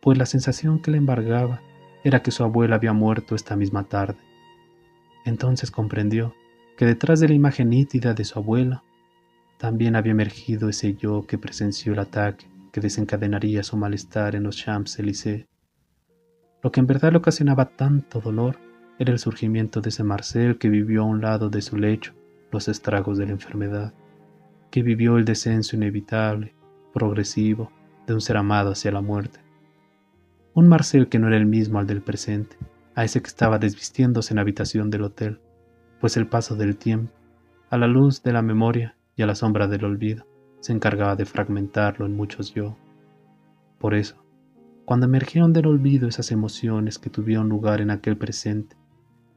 pues 0.00 0.18
la 0.18 0.26
sensación 0.26 0.80
que 0.80 0.90
le 0.90 0.98
embargaba 0.98 1.60
era 2.02 2.22
que 2.22 2.30
su 2.30 2.42
abuela 2.42 2.76
había 2.76 2.92
muerto 2.92 3.34
esta 3.34 3.56
misma 3.56 3.84
tarde. 3.84 4.18
Entonces 5.24 5.70
comprendió 5.70 6.34
que 6.76 6.86
detrás 6.86 7.20
de 7.20 7.28
la 7.28 7.34
imagen 7.34 7.70
nítida 7.70 8.14
de 8.14 8.24
su 8.24 8.38
abuela 8.38 8.82
también 9.58 9.94
había 9.94 10.12
emergido 10.12 10.68
ese 10.68 10.94
yo 10.94 11.26
que 11.26 11.38
presenció 11.38 11.92
el 11.92 11.98
ataque 11.98 12.46
que 12.72 12.80
desencadenaría 12.80 13.62
su 13.62 13.76
malestar 13.76 14.34
en 14.34 14.44
los 14.44 14.56
Champs-Élysées 14.56 15.46
lo 16.62 16.70
que 16.70 16.80
en 16.80 16.86
verdad 16.86 17.12
le 17.12 17.18
ocasionaba 17.18 17.76
tanto 17.76 18.20
dolor 18.20 18.58
era 18.98 19.12
el 19.12 19.18
surgimiento 19.18 19.80
de 19.80 19.88
ese 19.88 20.04
Marcel 20.04 20.58
que 20.58 20.68
vivió 20.68 21.02
a 21.02 21.06
un 21.06 21.22
lado 21.22 21.48
de 21.48 21.62
su 21.62 21.76
lecho 21.76 22.14
los 22.52 22.68
estragos 22.68 23.16
de 23.16 23.26
la 23.26 23.32
enfermedad, 23.32 23.94
que 24.70 24.82
vivió 24.82 25.16
el 25.16 25.24
descenso 25.24 25.76
inevitable, 25.76 26.54
progresivo, 26.92 27.70
de 28.06 28.14
un 28.14 28.20
ser 28.20 28.36
amado 28.36 28.72
hacia 28.72 28.90
la 28.90 29.00
muerte. 29.00 29.40
Un 30.52 30.68
Marcel 30.68 31.08
que 31.08 31.18
no 31.18 31.28
era 31.28 31.36
el 31.36 31.46
mismo 31.46 31.78
al 31.78 31.86
del 31.86 32.02
presente, 32.02 32.56
a 32.94 33.04
ese 33.04 33.22
que 33.22 33.28
estaba 33.28 33.58
desvistiéndose 33.58 34.34
en 34.34 34.36
la 34.36 34.42
habitación 34.42 34.90
del 34.90 35.04
hotel, 35.04 35.40
pues 36.00 36.16
el 36.16 36.26
paso 36.26 36.56
del 36.56 36.76
tiempo, 36.76 37.12
a 37.70 37.78
la 37.78 37.86
luz 37.86 38.22
de 38.22 38.32
la 38.32 38.42
memoria 38.42 38.96
y 39.14 39.22
a 39.22 39.26
la 39.26 39.36
sombra 39.36 39.68
del 39.68 39.84
olvido, 39.84 40.26
se 40.60 40.72
encargaba 40.72 41.16
de 41.16 41.26
fragmentarlo 41.26 42.06
en 42.06 42.14
muchos 42.14 42.54
yo. 42.54 42.76
Por 43.78 43.94
eso, 43.94 44.24
cuando 44.84 45.06
emergieron 45.06 45.52
del 45.52 45.66
olvido 45.66 46.08
esas 46.08 46.30
emociones 46.32 46.98
que 46.98 47.10
tuvieron 47.10 47.48
lugar 47.48 47.80
en 47.80 47.90
aquel 47.90 48.16
presente, 48.16 48.76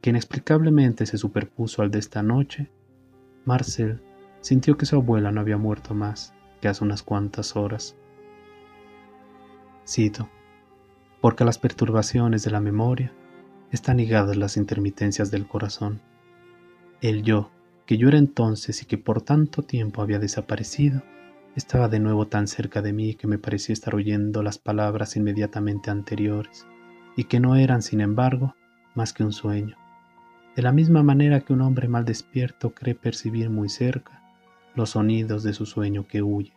que 0.00 0.10
inexplicablemente 0.10 1.06
se 1.06 1.16
superpuso 1.16 1.82
al 1.82 1.90
de 1.90 1.98
esta 1.98 2.22
noche, 2.22 2.70
Marcel 3.44 4.02
sintió 4.40 4.76
que 4.76 4.84
su 4.84 4.96
abuela 4.96 5.32
no 5.32 5.40
había 5.40 5.56
muerto 5.56 5.94
más 5.94 6.34
que 6.60 6.68
hace 6.68 6.84
unas 6.84 7.02
cuantas 7.02 7.56
horas. 7.56 7.96
Cito, 9.86 10.28
porque 11.20 11.42
a 11.42 11.46
las 11.46 11.58
perturbaciones 11.58 12.42
de 12.42 12.50
la 12.50 12.60
memoria 12.60 13.12
están 13.70 13.96
ligadas 13.96 14.36
las 14.36 14.56
intermitencias 14.56 15.30
del 15.30 15.46
corazón. 15.46 16.00
El 17.00 17.22
yo, 17.22 17.50
que 17.86 17.96
yo 17.96 18.08
era 18.08 18.18
entonces 18.18 18.82
y 18.82 18.86
que 18.86 18.98
por 18.98 19.22
tanto 19.22 19.62
tiempo 19.62 20.02
había 20.02 20.18
desaparecido, 20.18 21.02
estaba 21.56 21.88
de 21.88 22.00
nuevo 22.00 22.26
tan 22.26 22.48
cerca 22.48 22.82
de 22.82 22.92
mí 22.92 23.14
que 23.14 23.26
me 23.26 23.38
parecía 23.38 23.72
estar 23.72 23.94
oyendo 23.94 24.42
las 24.42 24.58
palabras 24.58 25.16
inmediatamente 25.16 25.90
anteriores, 25.90 26.66
y 27.16 27.24
que 27.24 27.40
no 27.40 27.56
eran, 27.56 27.82
sin 27.82 28.00
embargo, 28.00 28.54
más 28.94 29.12
que 29.12 29.24
un 29.24 29.32
sueño. 29.32 29.76
De 30.56 30.62
la 30.62 30.72
misma 30.72 31.02
manera 31.02 31.40
que 31.40 31.52
un 31.52 31.60
hombre 31.62 31.88
mal 31.88 32.04
despierto 32.04 32.74
cree 32.74 32.94
percibir 32.94 33.50
muy 33.50 33.68
cerca 33.68 34.22
los 34.74 34.90
sonidos 34.90 35.42
de 35.42 35.52
su 35.52 35.66
sueño 35.66 36.06
que 36.06 36.22
huye. 36.22 36.52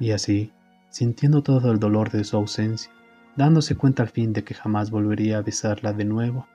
Y 0.00 0.12
así, 0.12 0.52
sintiendo 0.90 1.42
todo 1.42 1.72
el 1.72 1.78
dolor 1.78 2.10
de 2.10 2.24
su 2.24 2.36
ausencia, 2.36 2.90
dándose 3.36 3.74
cuenta 3.74 4.02
al 4.02 4.08
fin 4.08 4.32
de 4.32 4.44
que 4.44 4.54
jamás 4.54 4.90
volvería 4.90 5.38
a 5.38 5.42
besarla 5.42 5.92
de 5.92 6.04
nuevo, 6.04 6.46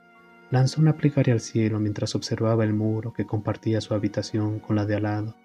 lanzó 0.50 0.80
una 0.80 0.96
plegaria 0.96 1.34
al 1.34 1.40
cielo 1.40 1.80
mientras 1.80 2.14
observaba 2.14 2.64
el 2.64 2.74
muro 2.74 3.12
que 3.12 3.26
compartía 3.26 3.80
su 3.80 3.94
habitación 3.94 4.60
con 4.60 4.76
la 4.76 4.86
de 4.86 4.96
al 4.96 5.02
lado, 5.04 5.36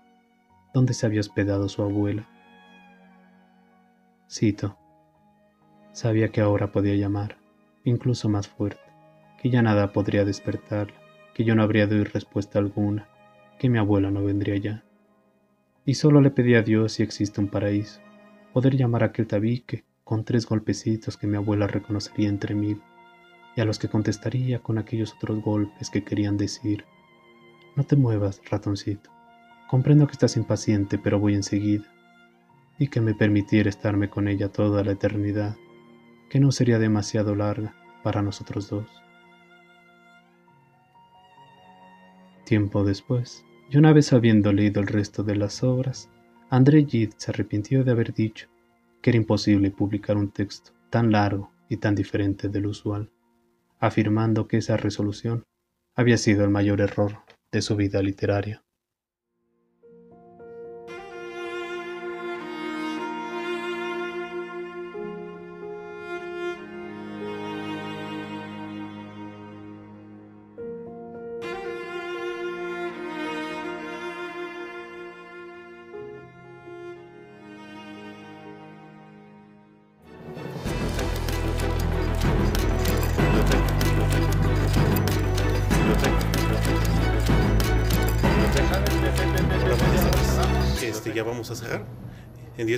donde 0.74 0.94
se 0.94 1.06
había 1.06 1.20
hospedado 1.20 1.70
su 1.70 1.82
abuela. 1.82 2.28
Cito. 4.30 4.78
Sabía 5.92 6.30
que 6.30 6.42
ahora 6.42 6.72
podía 6.72 6.96
llamar, 6.96 7.38
incluso 7.84 8.30
más 8.30 8.48
fuerte, 8.48 8.82
que 9.42 9.50
ya 9.50 9.62
nada 9.62 9.92
podría 9.92 10.24
despertarla, 10.24 11.00
que 11.34 11.44
yo 11.44 11.56
no 11.56 11.64
habría 11.64 11.88
de 11.88 11.96
oír 11.96 12.12
respuesta 12.14 12.60
alguna, 12.60 13.08
que 13.58 13.70
mi 13.70 13.80
abuela 13.80 14.12
no 14.12 14.24
vendría 14.24 14.58
ya. 14.58 14.84
Y 15.86 15.96
solo 15.96 16.22
le 16.22 16.30
pedí 16.30 16.56
a 16.56 16.62
Dios 16.62 16.94
si 16.94 17.04
existe 17.04 17.42
un 17.42 17.48
paraíso, 17.48 18.02
poder 18.54 18.76
llamar 18.76 19.04
a 19.04 19.08
aquel 19.08 19.28
tabique 19.28 19.84
con 20.04 20.24
tres 20.24 20.46
golpecitos 20.46 21.18
que 21.18 21.28
mi 21.28 21.38
abuela 21.38 21.68
reconocería 21.68 22.30
entre 22.30 22.54
mil, 22.56 22.82
y 23.56 23.62
a 23.62 23.66
los 23.66 23.80
que 23.80 23.90
contestaría 23.90 24.60
con 24.60 24.78
aquellos 24.78 25.16
otros 25.16 25.42
golpes 25.42 25.90
que 25.90 26.04
querían 26.04 26.38
decir, 26.38 26.86
no 27.76 27.84
te 27.84 27.96
muevas, 27.96 28.42
ratoncito, 28.50 29.10
comprendo 29.70 30.08
que 30.08 30.14
estás 30.14 30.36
impaciente, 30.36 30.98
pero 30.98 31.20
voy 31.20 31.36
enseguida, 31.36 31.86
y 32.80 32.88
que 32.88 33.02
me 33.02 33.14
permitiera 33.14 33.70
estarme 33.70 34.10
con 34.10 34.28
ella 34.28 34.52
toda 34.52 34.84
la 34.84 34.94
eternidad, 34.94 35.58
que 36.28 36.40
no 36.40 36.52
sería 36.52 36.80
demasiado 36.80 37.36
larga 37.36 37.76
para 38.02 38.24
nosotros 38.24 38.68
dos. 38.68 38.88
Tiempo 42.46 42.84
después, 42.84 43.46
y 43.70 43.78
una 43.78 43.94
vez 43.94 44.12
habiendo 44.12 44.52
leído 44.52 44.82
el 44.82 44.88
resto 44.88 45.22
de 45.24 45.36
las 45.36 45.64
obras, 45.64 46.10
André 46.50 46.86
Gide 46.86 47.14
se 47.18 47.30
arrepintió 47.30 47.84
de 47.84 47.92
haber 47.92 48.12
dicho 48.12 48.48
que 49.04 49.12
era 49.12 49.18
imposible 49.18 49.70
publicar 49.70 50.18
un 50.18 50.32
texto 50.32 50.72
tan 50.90 51.12
largo 51.12 51.52
y 51.70 51.78
tan 51.78 51.94
diferente 51.94 52.50
del 52.50 52.66
usual, 52.66 53.12
afirmando 53.80 54.48
que 54.48 54.58
esa 54.58 54.78
resolución 54.78 55.44
había 55.96 56.18
sido 56.18 56.44
el 56.44 56.50
mayor 56.50 56.82
error 56.82 57.20
de 57.52 57.62
su 57.62 57.76
vida 57.76 58.02
literaria. 58.02 58.64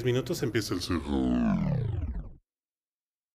10 0.01 0.05
minutos 0.05 0.41
empieza 0.41 0.73
el 0.73 0.81
sur. 0.81 0.99